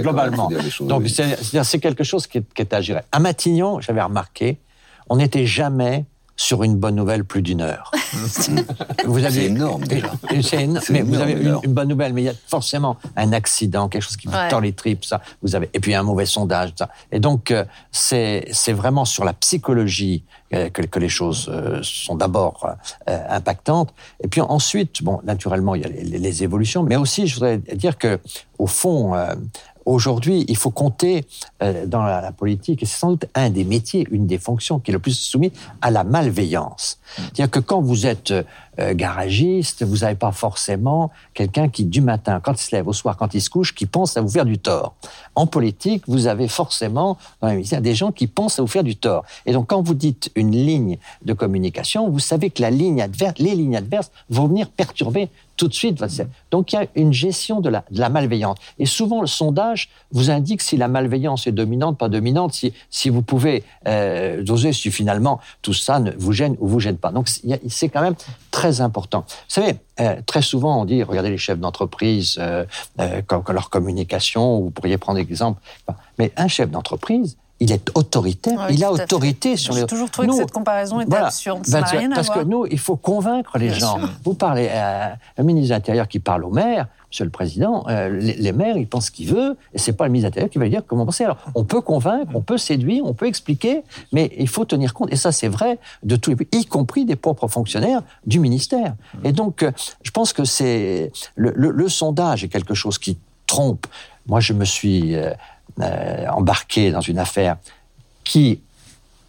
[0.02, 0.50] globalement.
[0.80, 3.02] Donc, c'est quelque chose qui est, qui est à gérer.
[3.12, 4.58] À Matignon, j'avais remarqué,
[5.08, 6.06] on n'était jamais
[6.38, 7.90] sur une bonne nouvelle plus d'une heure.
[9.04, 10.12] vous avez, c'est énorme déjà.
[10.90, 14.16] mais vous avez une, bonne nouvelle, mais il y a forcément un accident, quelque chose
[14.16, 15.20] qui vous tord les tripes, ça.
[15.42, 16.88] Vous avez, et puis un mauvais sondage, ça.
[17.10, 20.22] Et donc euh, c'est c'est vraiment sur la psychologie
[20.54, 22.70] euh, que, que les choses euh, sont d'abord
[23.06, 23.92] impactantes.
[24.22, 27.58] Et puis ensuite, bon, naturellement, il y a les, les, évolutions, mais aussi, je voudrais
[27.58, 28.20] dire que
[28.58, 29.14] au fond
[29.88, 31.24] aujourd'hui, il faut compter
[31.62, 34.90] euh, dans la, politique, et c'est sans doute un des métiers, une des fonctions qui
[34.90, 36.98] est le plus soumis à la malveillance.
[37.16, 38.32] C'est-à-dire que quand vous êtes
[38.80, 42.92] euh, garagiste, vous n'avez pas forcément quelqu'un qui, du matin, quand il se lève, au
[42.92, 44.94] soir, quand il se couche, qui pense à vous faire du tort.
[45.34, 49.24] En politique, vous avez forcément dans des gens qui pensent à vous faire du tort.
[49.46, 53.38] Et donc, quand vous dites une ligne de communication, vous savez que la ligne adverse,
[53.38, 56.02] les lignes adverses vont venir perturber tout de suite.
[56.50, 58.56] Donc il y a une gestion de la, malveillance.
[58.78, 63.10] Et souvent, le sondage vous indique si la malveillance est dominante, pas dominante, si, si
[63.10, 67.10] vous pouvez euh, doser si finalement tout ça ne vous gêne ou vous gêne pas.
[67.10, 67.28] Donc
[67.68, 68.14] c'est quand même
[68.50, 69.24] très important.
[69.28, 72.64] Vous savez, euh, très souvent on dit, regardez les chefs d'entreprise, euh,
[73.00, 75.60] euh, leur communication, vous pourriez prendre l'exemple.
[76.18, 79.80] Mais un chef d'entreprise, il est autoritaire, il a autorité sur les.
[79.80, 81.66] J'ai toujours trouvé que cette comparaison était absurde.
[81.66, 83.98] Ça n'a rien parce que nous, il faut convaincre les gens.
[84.24, 88.10] Vous parlez à un ministre de l'Intérieur qui parle au maire, Monsieur le Président, euh,
[88.10, 90.64] les, maires, ils pensent ce qu'ils veulent, et c'est pas le ministre de qui va
[90.64, 91.24] lui dire comment penser.
[91.24, 93.82] Alors, on peut convaincre, on peut séduire, on peut expliquer,
[94.12, 97.16] mais il faut tenir compte, et ça c'est vrai de tous les y compris des
[97.16, 98.94] propres fonctionnaires du ministère.
[99.24, 103.86] Et donc, euh, je pense que c'est le, sondage est quelque chose qui trompe.
[104.26, 105.32] Moi, je me suis euh,
[106.30, 107.56] embarqué dans une affaire
[108.22, 108.60] qui,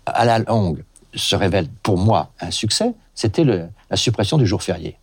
[0.05, 0.83] à la longue,
[1.15, 4.97] se révèle pour moi un succès, c'était la suppression du jour férié.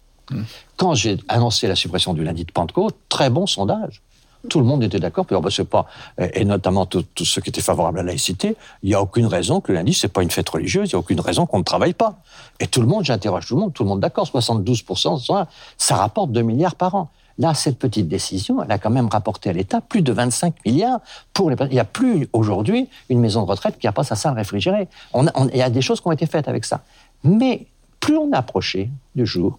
[0.76, 4.02] Quand j'ai annoncé la suppression du lundi de Pentecôte, très bon sondage.
[4.48, 5.86] Tout le monde était d'accord, bah,
[6.34, 9.60] et notamment tous ceux qui étaient favorables à la laïcité, il n'y a aucune raison
[9.60, 11.64] que le lundi, c'est pas une fête religieuse, il n'y a aucune raison qu'on ne
[11.64, 12.20] travaille pas.
[12.60, 15.46] Et tout le monde, j'interroge tout le monde, tout le monde d'accord, 72%,
[15.76, 17.10] ça rapporte 2 milliards par an.
[17.38, 21.00] Là, cette petite décision, elle a quand même rapporté à l'État plus de 25 milliards
[21.34, 21.56] pour les.
[21.66, 24.88] Il n'y a plus aujourd'hui une maison de retraite qui n'a pas sa salle réfrigérée.
[25.14, 26.82] il y a des choses qui ont été faites avec ça.
[27.24, 27.66] Mais
[28.00, 29.58] plus on approchait du jour,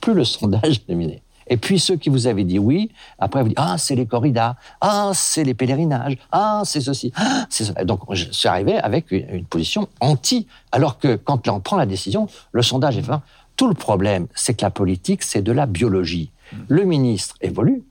[0.00, 1.22] plus le sondage miné.
[1.48, 4.56] Et puis ceux qui vous avaient dit oui, après vous dites ah c'est les corridas,
[4.80, 7.84] ah c'est les pèlerinages, ah c'est ceci, ah, c'est cela.
[7.84, 12.28] Donc je suis arrivé avec une, position anti, alors que quand on prend la décision,
[12.52, 13.18] le sondage est fait.
[13.56, 16.30] Tout le problème, c'est que la politique, c'est de la biologie.
[16.68, 17.82] Le ministre évolue,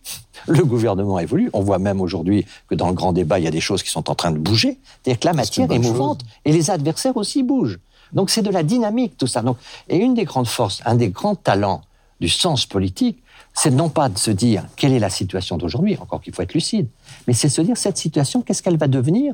[0.48, 1.50] le gouvernement évolue.
[1.54, 3.90] On voit même aujourd'hui que dans le grand débat, il y a des choses qui
[3.90, 4.80] sont en train de bouger.
[5.04, 7.80] C'est-à-dire que la matière est mouvante et les adversaires aussi bougent.
[8.14, 9.42] Donc c'est de la dynamique tout ça.
[9.42, 9.58] Donc,
[9.88, 11.82] et une des grandes forces, un des grands talents
[12.20, 13.22] du sens politique,
[13.54, 16.54] c'est non pas de se dire quelle est la situation d'aujourd'hui, encore qu'il faut être
[16.54, 16.88] lucide,
[17.28, 19.34] mais c'est se dire cette situation, qu'est-ce qu'elle va devenir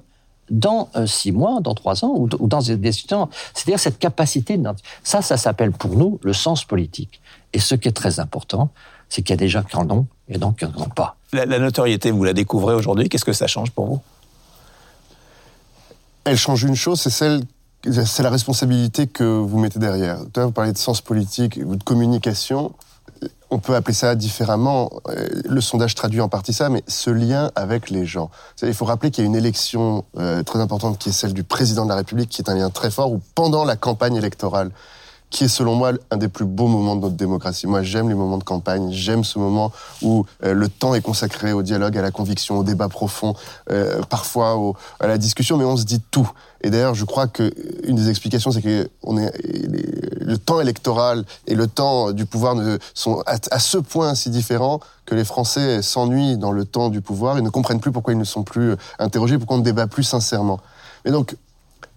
[0.50, 3.30] dans euh, six mois, dans trois ans, ou, dans des situations.
[3.54, 4.60] C'est-à-dire cette capacité.
[5.04, 7.22] Ça, ça s'appelle pour nous le sens politique.
[7.54, 8.70] Et ce qui est très important,
[9.10, 11.18] c'est qu'il y a des gens qui en ont et donc qui n'en ont pas.
[11.34, 14.02] La, notoriété, vous la découvrez aujourd'hui, qu'est-ce que ça change pour vous?
[16.24, 17.42] Elle change une chose, c'est celle
[17.92, 20.20] c'est la responsabilité que vous mettez derrière.
[20.36, 22.74] Vous parlez de sens politique de communication.
[23.50, 24.92] On peut appeler ça différemment.
[25.08, 28.30] Euh, le sondage traduit en partie ça, mais ce lien avec les gens.
[28.62, 31.44] Il faut rappeler qu'il y a une élection euh, très importante qui est celle du
[31.44, 34.72] président de la République, qui est un lien très fort, où pendant la campagne électorale,
[35.30, 37.68] qui est selon moi un des plus beaux moments de notre démocratie.
[37.68, 39.72] Moi, j'aime les moments de campagne, j'aime ce moment
[40.02, 43.36] où euh, le temps est consacré au dialogue, à la conviction, au débat profond,
[43.70, 46.30] euh, parfois à la discussion, mais on se dit tout.
[46.62, 47.52] Et d'ailleurs, je crois que
[47.84, 52.56] une des explications, c'est que le temps électoral et le temps du pouvoir
[52.94, 57.38] sont à, ce point si différents que les Français s'ennuient dans le temps du pouvoir
[57.38, 60.04] et ne comprennent plus pourquoi ils ne sont plus interrogés, pourquoi on ne débat plus
[60.04, 60.60] sincèrement.
[61.06, 61.36] Donc,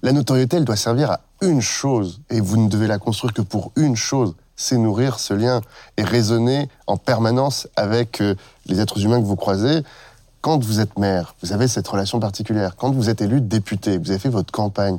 [0.03, 3.43] la notoriété, elle doit servir à une chose, et vous ne devez la construire que
[3.43, 5.63] pour une chose, c'est nourrir ce lien
[5.97, 8.35] et raisonner en permanence avec euh,
[8.67, 9.83] les êtres humains que vous croisez.
[10.43, 12.77] Quand vous êtes maire, vous avez cette relation particulière.
[12.77, 14.99] Quand vous êtes élu député, vous avez fait votre campagne,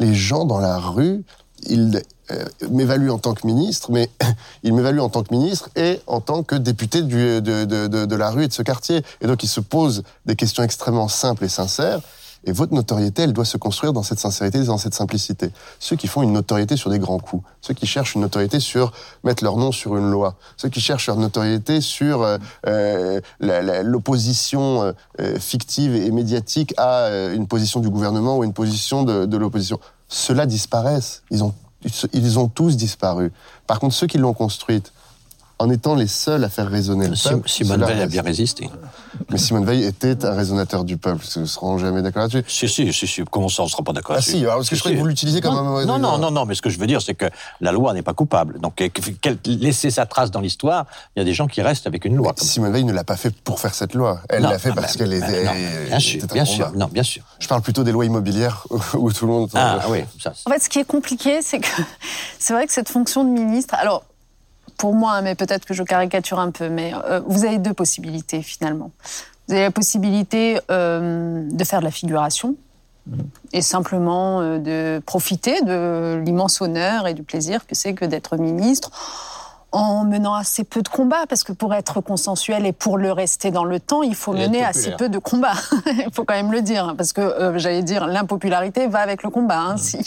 [0.00, 1.22] les gens dans la rue,
[1.66, 4.10] ils euh, m'évaluent en tant que ministre, mais
[4.62, 8.44] ils m'évaluent en tant que ministre et en tant que député de, de la rue
[8.44, 9.02] et de ce quartier.
[9.20, 12.00] Et donc ils se posent des questions extrêmement simples et sincères.
[12.46, 15.50] Et votre notoriété, elle doit se construire dans cette sincérité, dans cette simplicité.
[15.78, 18.92] Ceux qui font une notoriété sur des grands coups, ceux qui cherchent une notoriété sur
[19.22, 24.94] mettre leur nom sur une loi, ceux qui cherchent leur notoriété sur euh, euh l'opposition
[25.20, 29.78] euh, fictive et médiatique à une position du gouvernement ou une position de, de l'opposition,
[30.08, 31.22] ceux-là disparaissent.
[31.30, 31.54] Ils ont,
[32.12, 33.32] ils ont tous disparu.
[33.66, 34.92] Par contre, ceux qui l'ont construite,
[35.58, 37.48] en étant les seuls à faire résonner le peuple.
[37.48, 38.68] Simone Veil a bien résisté.
[39.30, 41.24] Mais Simone Veil était un résonateur du peuple.
[41.36, 42.44] Ils ne seront jamais d'accord là-dessus.
[42.48, 43.22] Si, si, si, si.
[43.30, 44.96] Comment ça, on ne sera pas d'accord ah, là-dessus Ah si, parce que je croyais
[44.96, 45.84] que vous l'utilisez comme non, un...
[45.84, 47.26] Non, non, non, non, mais ce que je veux dire, c'est que
[47.60, 48.58] la loi n'est pas coupable.
[48.58, 48.82] Donc,
[49.46, 52.34] laisser sa trace dans l'histoire, il y a des gens qui restent avec une loi.
[52.36, 54.20] Simone Veil ne l'a pas fait pour faire cette loi.
[54.28, 55.44] Elle l'a fait parce qu'elle était...
[55.86, 57.22] bien sûr, bien sûr, non, bien sûr.
[57.38, 59.50] Je parle plutôt des lois immobilières où tout le monde...
[59.54, 60.32] Ah oui, ça.
[60.46, 61.68] En fait, ce qui est compliqué, c'est que
[62.38, 63.74] c'est vrai que cette fonction de ministre...
[63.78, 64.02] Alors,
[64.76, 68.42] pour moi, mais peut-être que je caricature un peu, mais euh, vous avez deux possibilités
[68.42, 68.90] finalement.
[69.48, 72.56] Vous avez la possibilité euh, de faire de la figuration
[73.52, 78.36] et simplement euh, de profiter de l'immense honneur et du plaisir que c'est que d'être
[78.36, 78.90] ministre
[79.74, 83.50] en menant assez peu de combats, parce que pour être consensuel et pour le rester
[83.50, 85.56] dans le temps, il faut mener assez peu de combats.
[85.86, 89.30] il faut quand même le dire, parce que euh, j'allais dire l'impopularité va avec le
[89.30, 89.58] combat.
[89.58, 89.98] Hein, si.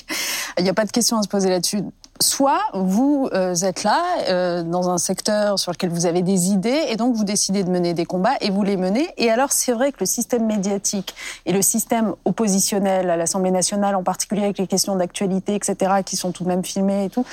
[0.57, 1.81] Il n'y a pas de question à se poser là-dessus
[2.21, 6.85] soit vous euh, êtes là euh, dans un secteur sur lequel vous avez des idées
[6.89, 9.09] et donc vous décidez de mener des combats et vous les menez.
[9.17, 11.15] Et alors c'est vrai que le système médiatique
[11.45, 16.15] et le système oppositionnel à l'Assemblée nationale, en particulier avec les questions d'actualité, etc., qui
[16.15, 17.25] sont tout de même filmées et tout,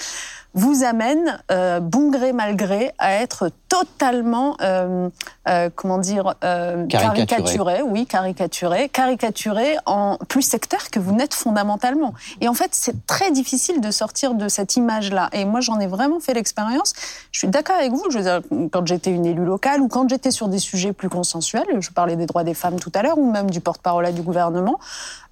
[0.55, 5.09] vous amène, euh, bon gré mal gré, à être totalement, euh,
[5.49, 7.83] euh, comment dire, euh, caricaturé.
[7.83, 12.14] oui, caricaturé, caricaturé en plus secteur que vous n'êtes fondamentalement.
[12.41, 15.29] Et en fait, c'est très difficile de sortir de cette image-là.
[15.33, 16.93] Et moi, j'en ai vraiment fait l'expérience.
[17.33, 18.05] Je suis d'accord avec vous.
[18.11, 21.09] Je veux dire, quand j'étais une élue locale ou quand j'étais sur des sujets plus
[21.09, 24.22] consensuels, je parlais des droits des femmes tout à l'heure, ou même du porte-parole du
[24.22, 24.79] gouvernement,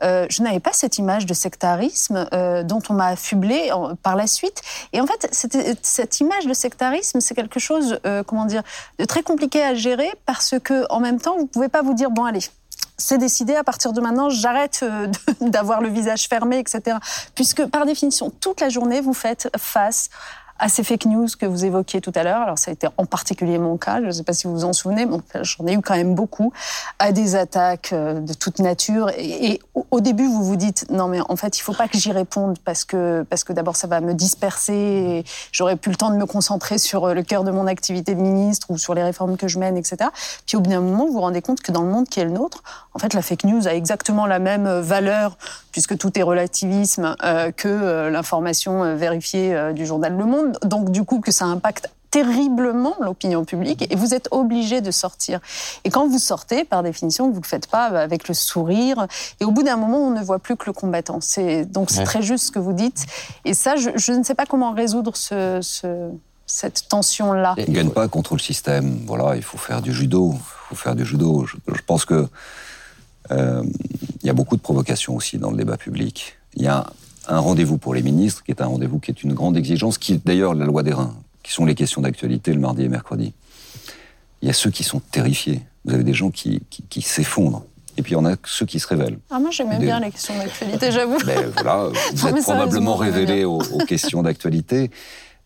[0.03, 2.27] je n'avais pas cette image de sectarisme
[2.65, 3.71] dont on m'a affublé
[4.03, 4.63] par la suite.
[4.93, 5.29] Et en fait,
[5.83, 8.01] cette image de sectarisme, c'est quelque chose,
[8.33, 8.63] comment dire,
[8.99, 12.11] de très compliqué à gérer parce que en même temps, vous pouvez pas vous dire
[12.11, 12.41] bon allez,
[12.97, 14.85] c'est décidé, à partir de maintenant, j'arrête
[15.43, 16.97] d'avoir le visage fermé, etc.
[17.35, 20.09] Puisque, par définition, toute la journée, vous faites face
[20.59, 22.43] à ces fake news que vous évoquiez tout à l'heure.
[22.43, 24.65] Alors ça a été en particulier mon cas, je ne sais pas si vous vous
[24.65, 26.53] en souvenez, mais j'en ai eu quand même beaucoup,
[26.99, 29.11] à des attaques euh, de toute nature.
[29.17, 31.99] Et, au début, vous vous dites, non mais en fait, il ne faut pas que
[31.99, 35.97] j'y réponde parce que, parce que d'abord, ça va me disperser et j'aurai plus le
[35.97, 38.95] temps de me concentrer sur euh, le cœur de mon activité de ministre ou sur
[38.95, 40.11] les réformes que je mène, etc.
[40.47, 42.25] Puis au bout d'un moment, vous vous rendez compte que dans le monde qui est
[42.25, 42.63] le nôtre,
[42.95, 45.37] en fait, la fake news a exactement la même euh, valeur,
[45.73, 47.17] puisque tout est relativisme,
[47.57, 53.45] que l'information vérifiée du journal Le Monde donc du coup que ça impacte terriblement l'opinion
[53.45, 55.41] publique et vous êtes obligé de sortir.
[55.85, 59.07] Et quand vous sortez, par définition, vous ne le faites pas avec le sourire.
[59.41, 61.21] Et au bout d'un moment, on ne voit plus que le combattant.
[61.21, 63.07] C'est donc c'est très juste ce que vous dites.
[63.47, 65.61] Et ça, je, ne sais pas comment résoudre ce,
[66.47, 67.55] cette tension-là.
[67.57, 69.01] On ne gagne pas contre le système.
[69.07, 70.35] Voilà, il faut faire du judo.
[70.35, 71.47] Il faut faire du judo.
[71.47, 72.29] Je, pense que
[73.31, 73.65] euh,
[74.21, 76.37] il y a beaucoup de provocations aussi dans le débat public.
[76.57, 76.87] Il y a
[77.29, 80.15] un rendez-vous pour les ministres, qui est un rendez-vous qui est une grande exigence, qui
[80.15, 83.33] est d'ailleurs la loi des reins, qui sont les questions d'actualité le mardi et mercredi.
[84.41, 85.63] Il y a ceux qui sont terrifiés.
[85.85, 87.65] Vous avez des gens qui, qui, s'effondrent.
[87.97, 89.19] Et puis il y en a ceux qui se révèlent.
[89.31, 91.19] Ah, moi j'aimais bien les questions d'actualité, j'avoue.
[91.25, 94.91] Ben, voilà, vous êtes probablement révélé aux, aux questions d'actualité.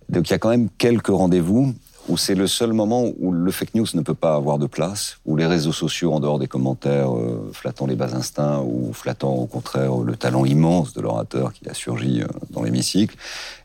[0.09, 1.75] Donc il y a quand même quelques rendez-vous
[2.09, 5.19] où c'est le seul moment où le fake news ne peut pas avoir de place,
[5.27, 9.35] où les réseaux sociaux, en dehors des commentaires euh, flattant les bas instincts ou flattant
[9.35, 13.17] au contraire le talent immense de l'orateur qui a surgi euh, dans l'hémicycle,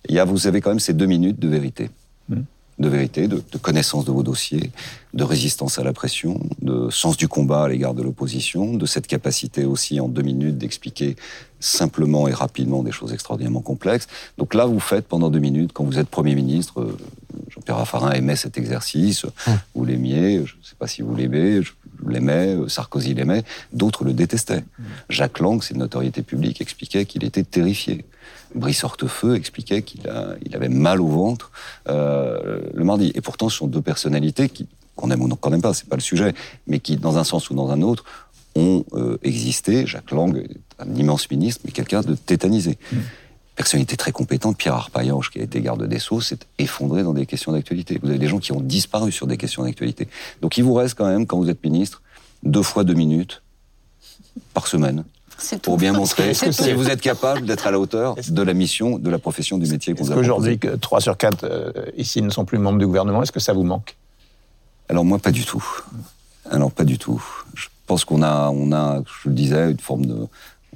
[0.09, 1.89] il y a, vous avez quand même ces deux minutes de vérité.
[2.29, 2.41] Mmh
[2.81, 4.71] de vérité, de, connaissance de vos dossiers,
[5.13, 9.07] de résistance à la pression, de sens du combat à l'égard de l'opposition, de cette
[9.07, 11.15] capacité aussi en deux minutes d'expliquer
[11.59, 14.07] simplement et rapidement des choses extraordinairement complexes.
[14.37, 16.97] Donc là, vous faites pendant deux minutes, quand vous êtes Premier ministre, euh,
[17.49, 19.57] Jean-Pierre Raffarin aimait cet exercice, hum.
[19.75, 21.71] vous l'aimiez, je ne sais pas si vous l'aimez, je
[22.07, 24.63] l'aimais, Sarkozy l'aimait, d'autres le détestaient.
[24.79, 24.85] Hum.
[25.09, 28.05] Jacques Lang, c'est une notoriété publique, expliquait qu'il était terrifié.
[28.55, 30.01] Brice Hortefeux expliquait qu'il
[30.45, 31.51] il avait mal au ventre
[31.89, 33.11] euh, le mardi.
[33.15, 35.95] Et pourtant, ce sont deux personnalités qui, qu'on aime ou qu'on n'aime pas, c'est pas
[35.95, 36.33] le sujet,
[36.67, 38.03] mais qui, dans un sens ou dans un autre,
[38.55, 39.87] ont euh, existé.
[39.87, 42.77] Jacques Lang est un immense ministre, mais quelqu'un de tétanisé.
[42.91, 42.97] Mmh.
[43.55, 47.25] Personnalité très compétente, Pierre Arpaillange, qui a été garde des Sceaux, s'est effondré dans des
[47.25, 47.99] questions d'actualité.
[48.01, 50.07] Vous avez des gens qui ont disparu sur des questions d'actualité.
[50.41, 52.01] Donc il vous reste quand même, quand vous êtes ministre,
[52.43, 53.41] deux fois deux minutes
[54.53, 55.03] par semaine
[55.61, 59.09] pour bien montrer si vous êtes capable d'être à la hauteur de la mission, de
[59.09, 62.45] la profession, du métier qu'on vous a Aujourd'hui, 3 sur 4 euh, ici ne sont
[62.45, 63.95] plus membres du gouvernement, est-ce que ça vous manque?
[64.89, 65.63] Alors moi, pas du tout.
[66.49, 67.23] Alors pas du tout.
[67.55, 70.27] Je pense qu'on a, on a, je le disais, une forme de,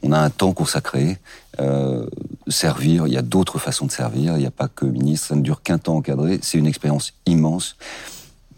[0.03, 1.17] on a un temps consacré.
[1.59, 2.05] Euh,
[2.47, 4.35] servir, il y a d'autres façons de servir.
[4.35, 5.27] Il n'y a pas que ministre.
[5.27, 6.39] Ça ne dure qu'un temps encadré.
[6.41, 7.77] C'est une expérience immense.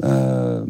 [0.04, 0.64] Euh,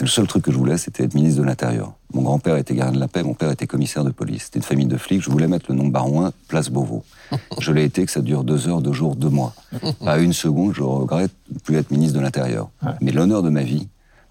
[0.00, 1.94] le seul truc que je voulais, c'était être ministre de l'Intérieur.
[2.12, 4.44] Mon grand-père était gardien de la paix, mon père était commissaire de police.
[4.44, 5.22] C'était une famille de flics.
[5.22, 7.04] Je voulais mettre le nom Barouin, place Beauvau.
[7.58, 9.54] Je l'ai été, que ça dure deux heures, deux jours, deux mois.
[10.04, 12.70] Pas une seconde, je regrette de plus être ministre de l'Intérieur.
[13.00, 13.88] Mais l'honneur de ma vie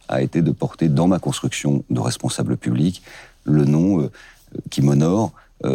[0.10, 3.02] a été de porter dans ma construction de responsable public
[3.46, 4.12] le nom euh,
[4.70, 5.32] qui m'honore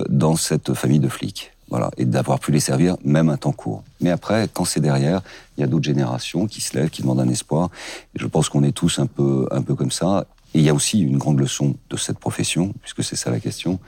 [0.09, 1.53] dans cette famille de flics.
[1.71, 3.83] Voilà, et d'avoir pu les servir même un temps court.
[4.01, 5.21] Mais après, quand c'est derrière,
[5.57, 7.69] il y a d'autres générations qui se lèvent, qui demandent un espoir.
[8.15, 10.27] Et je pense qu'on est tous un peu, un peu comme ça.
[10.55, 13.39] Et il y a aussi une grande leçon de cette profession, puisque c'est ça la
[13.39, 13.81] question,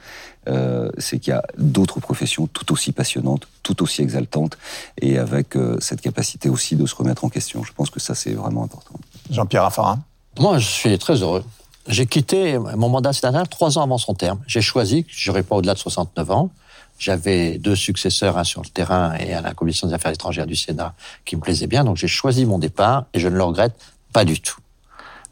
[0.47, 4.59] euh, c'est qu'il y a d'autres professions tout aussi passionnantes, tout aussi exaltantes,
[5.01, 7.63] et avec euh, cette capacité aussi de se remettre en question.
[7.63, 8.93] Je pense que ça, c'est vraiment important.
[9.31, 10.03] Jean-Pierre Raffarin?
[10.39, 11.43] Moi, je suis très heureux.
[11.87, 14.39] J'ai quitté mon mandat sénatorial trois ans avant son terme.
[14.47, 16.51] J'ai choisi que je pas au-delà de 69 ans.
[16.99, 20.55] J'avais deux successeurs, un sur le terrain et à la Commission des affaires étrangères du
[20.55, 20.93] Sénat,
[21.25, 21.83] qui me plaisaient bien.
[21.83, 23.73] Donc j'ai choisi mon départ et je ne le regrette
[24.13, 24.59] pas du tout.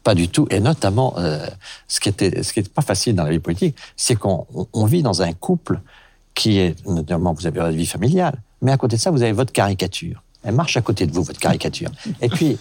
[0.02, 0.48] Pas du tout.
[0.50, 1.46] Et notamment, euh,
[1.86, 4.86] ce qui était, ce qui était pas facile dans la vie politique, c'est qu'on on
[4.86, 5.80] vit dans un couple
[6.34, 9.32] qui est, notamment, vous avez la vie familiale, mais à côté de ça, vous avez
[9.32, 10.22] votre caricature.
[10.42, 11.90] Elle marche à côté de vous, votre caricature.
[12.22, 12.58] Et puis,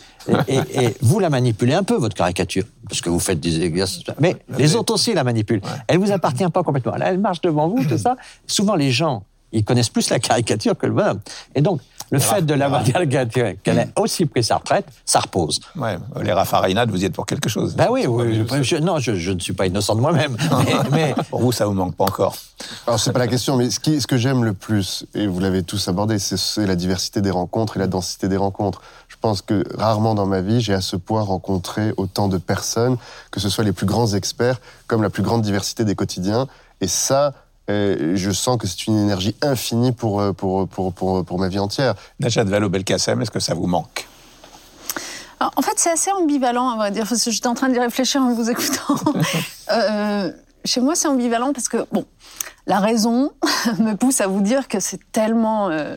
[0.48, 4.04] et, vous la manipulez un peu, votre caricature, parce que vous faites des exercices.
[4.20, 5.62] Mais les autres aussi la manipulent.
[5.88, 6.94] Elle vous appartient pas complètement.
[6.96, 8.18] Elle marche devant vous, tout ça.
[8.48, 11.22] Souvent, les gens, ils connaissent plus la caricature que le bonhomme.
[11.56, 11.82] Et donc,
[12.12, 15.60] le fait de l'avoir qu'elle ait aussi pris sa retraite, ça repose.
[15.76, 17.76] Ouais, les raffarinades, vous y êtes pour quelque chose.
[17.76, 18.44] Ben oui, oui.
[18.62, 20.36] Je, non, je, ne suis pas innocent de moi-même.
[20.92, 22.36] mais, pour vous, ça vous manque pas encore.
[22.88, 25.40] Alors, c'est pas la question, mais ce, qui, ce que j'aime le plus, et vous
[25.40, 28.82] l'avez tous abordé, c'est la diversité des rencontres et la densité des rencontres.
[29.08, 32.98] Je pense que rarement dans ma vie, j'ai à ce point rencontré autant de personnes,
[33.32, 36.48] que ce soit les plus grands experts, comme la plus grande diversité des quotidiens.
[36.82, 37.34] Et ça,
[37.70, 41.60] je sens que c'est une énergie infinie pour, euh, pour, pour, pour, pour ma vie
[41.60, 41.96] entière.
[42.20, 44.08] Najat Vallaud-Belkacem, est-ce que ça vous manque?
[45.40, 48.22] En fait, c'est assez ambivalent, à vrai dire, parce que j'étais en train d'y réfléchir
[48.22, 48.96] en vous écoutant.
[49.72, 50.32] euh,
[50.66, 52.06] chez moi, c'est ambivalent parce que, bon,
[52.68, 53.32] la raison
[53.80, 55.70] me pousse à vous dire que c'est tellement...
[55.70, 55.96] Euh,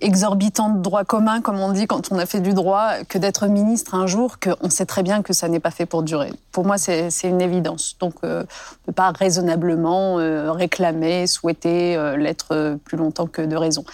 [0.00, 3.46] exorbitant de droit commun, comme on dit quand on a fait du droit, que d'être
[3.46, 6.32] ministre un jour, qu'on sait très bien que ça n'est pas fait pour durer.
[6.52, 7.96] Pour moi, c'est une évidence.
[8.00, 13.42] Donc, euh, on ne peut pas raisonnablement euh, réclamer, souhaiter euh, l'être plus longtemps que
[13.42, 13.84] de raison.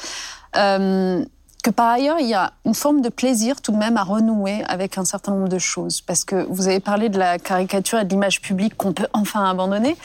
[0.52, 4.62] que par ailleurs, il y a une forme de plaisir tout de même à renouer
[4.68, 6.00] avec un certain nombre de choses.
[6.00, 9.44] Parce que vous avez parlé de la caricature et de l'image publique qu'on peut enfin
[9.50, 9.96] abandonner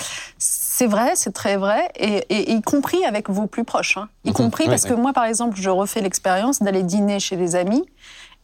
[0.81, 3.97] c'est vrai, c'est très vrai, et, y compris avec vos plus proches.
[3.97, 4.09] Hein.
[4.25, 4.33] Y mhm.
[4.33, 7.85] compris parce que moi, par exemple, je refais l'expérience d'aller dîner chez des amis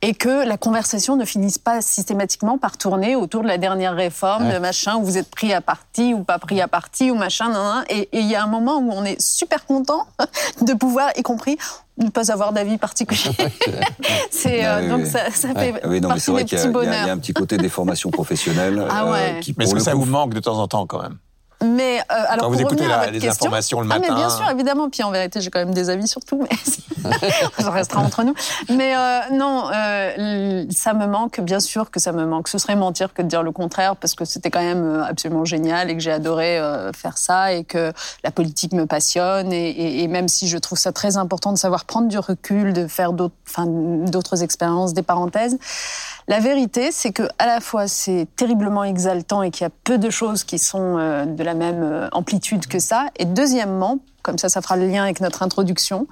[0.04, 4.52] et que la conversation ne finisse pas systématiquement par tourner autour de la dernière réforme,
[4.52, 7.50] de machin, où vous êtes pris à partie ou pas pris à partie ou machin,
[7.50, 10.06] nan, et il y a un moment où on est super content
[10.62, 11.58] de pouvoir, y compris,
[11.98, 13.36] ne pas avoir d'avis particulier.
[14.30, 17.18] c'est euh, donc ça, ça fait oui, non, mais c'est vrai qu'il y, a un
[17.18, 19.38] petit côté des formations professionnelles ah ouais.
[19.38, 21.18] Euh, qui, mais est-ce que ça vous manque de temps en temps quand même?
[21.64, 24.89] Mais euh, alors quand vous écoutez les informations le matin, ah, mais bien sûr, évidemment.
[24.89, 27.10] Puis en vérité, j'ai quand même des avis sur tout, mais
[27.60, 28.34] ça restera entre nous.
[28.70, 32.47] Mais euh, non, euh, ça me manque, bien sûr que ça me manque.
[32.47, 35.45] Ce serait mentir que de dire le contraire, parce que c'était quand même euh, absolument
[35.45, 37.91] génial et que j'ai adoré euh, faire ça et que
[38.24, 41.58] la politique me passionne et, et, et, même si je trouve ça très important de
[41.58, 45.58] savoir prendre du recul, de faire d'autres, enfin, d'autres expériences, des parenthèses.
[46.30, 49.98] La vérité, c'est que à la fois c'est terriblement exaltant et qu'il y a peu
[49.98, 53.08] de choses qui sont euh, de la même euh, amplitude que ça.
[53.18, 56.06] Et deuxièmement, comme ça, ça fera le lien avec notre introduction,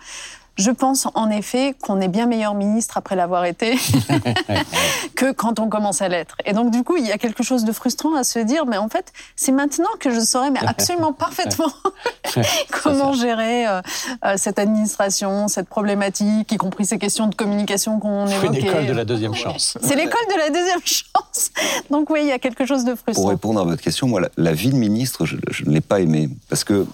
[0.57, 3.75] je pense en effet qu'on est bien meilleur ministre après l'avoir été
[5.15, 6.37] que quand on commence à l'être.
[6.45, 8.77] Et donc du coup, il y a quelque chose de frustrant à se dire, mais
[8.77, 11.71] en fait, c'est maintenant que je saurais mais absolument parfaitement
[12.83, 13.81] comment gérer euh,
[14.23, 18.61] euh, cette administration, cette problématique, y compris ces questions de communication qu'on évoquait.
[18.61, 19.77] C'est l'école de la deuxième chance.
[19.81, 21.51] C'est l'école de la deuxième chance.
[21.89, 23.23] Donc oui, il y a quelque chose de frustrant.
[23.23, 25.35] Pour répondre à votre question, moi, la, vie de ministre, je,
[25.65, 26.85] ne l'ai pas aimée parce que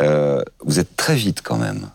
[0.00, 1.88] euh, vous êtes très vite quand même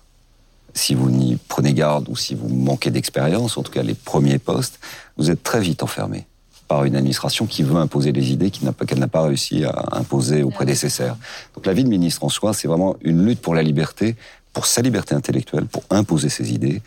[0.74, 4.40] si vous n'y prenez garde ou si vous manquez d'expérience, en tout cas les premiers
[4.40, 4.80] postes,
[5.18, 6.26] vous êtes très vite enfermé
[6.68, 10.50] par une administration qui veut imposer des idées qu'elle n'a pas réussi à imposer aux
[10.50, 11.18] prédécesseurs.
[11.56, 14.16] Donc la vie de ministre en soi, c'est vraiment une lutte pour la liberté,
[14.54, 16.82] pour sa liberté intellectuelle, pour imposer ses idées.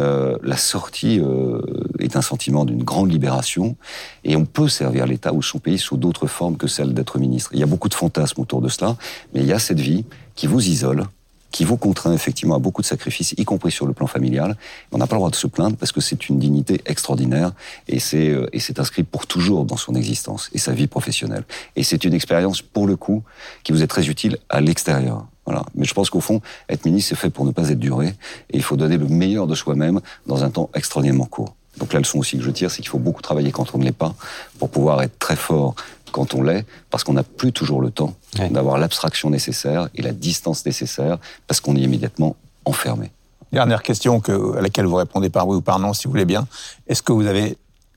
[0.00, 1.60] Euh, la sortie euh,
[1.98, 3.76] est un sentiment d'une grande libération
[4.24, 7.50] et on peut servir l'État ou son pays sous d'autres formes que celle d'être ministre.
[7.52, 8.96] Il y a beaucoup de fantasmes autour de cela,
[9.34, 10.04] mais il y a cette vie
[10.36, 11.04] qui vous isole,
[11.50, 14.56] qui vous contraint effectivement à beaucoup de sacrifices, y compris sur le plan familial.
[14.92, 17.52] On n'a pas le droit de se plaindre parce que c'est une dignité extraordinaire
[17.88, 21.44] et c'est euh, et c'est inscrit pour toujours dans son existence et sa vie professionnelle.
[21.76, 23.22] Et c'est une expérience pour le coup
[23.62, 25.26] qui vous est très utile à l'extérieur.
[25.46, 25.64] Voilà.
[25.74, 28.08] Mais je pense qu'au fond, être ministre, c'est fait pour ne pas être duré
[28.50, 31.54] et il faut donner le meilleur de soi-même dans un temps extraordinairement court.
[31.78, 33.84] Donc la leçon aussi que je tire, c'est qu'il faut beaucoup travailler quand on ne
[33.84, 34.14] l'est pas
[34.58, 35.74] pour pouvoir être très fort
[36.10, 38.14] quand on l'est, parce qu'on n'a plus toujours le temps
[38.50, 43.10] d'avoir l'abstraction nécessaire et la distance nécessaire, parce qu'on est immédiatement enfermé.
[43.52, 46.26] Dernière question que, à laquelle vous répondez par oui ou par non, si vous voulez
[46.26, 46.46] bien.
[46.86, 47.56] Est-ce que vous avez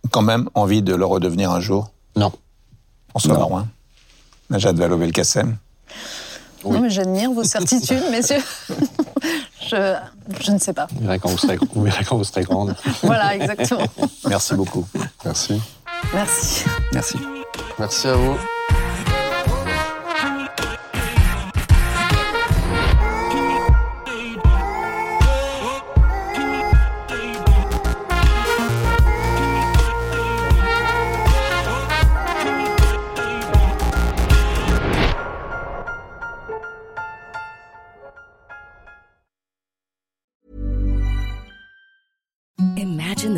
[0.09, 1.91] quand même envie de le redevenir un jour?
[2.15, 2.31] Non.
[3.09, 3.67] François Barouin
[4.49, 5.57] Najat Vallaud-Belkacem
[6.63, 6.75] oui.
[6.75, 8.43] Non, mais j'admire vos certitudes, messieurs.
[9.67, 9.95] je,
[10.41, 10.87] je, ne sais pas.
[10.93, 12.75] Vous verrez quand vous serez, vous verrez quand vous serez grande.
[13.01, 13.87] voilà, exactement.
[14.27, 14.85] Merci beaucoup.
[15.25, 15.61] Merci.
[16.13, 16.65] Merci.
[16.93, 17.17] Merci.
[17.79, 18.37] Merci à vous.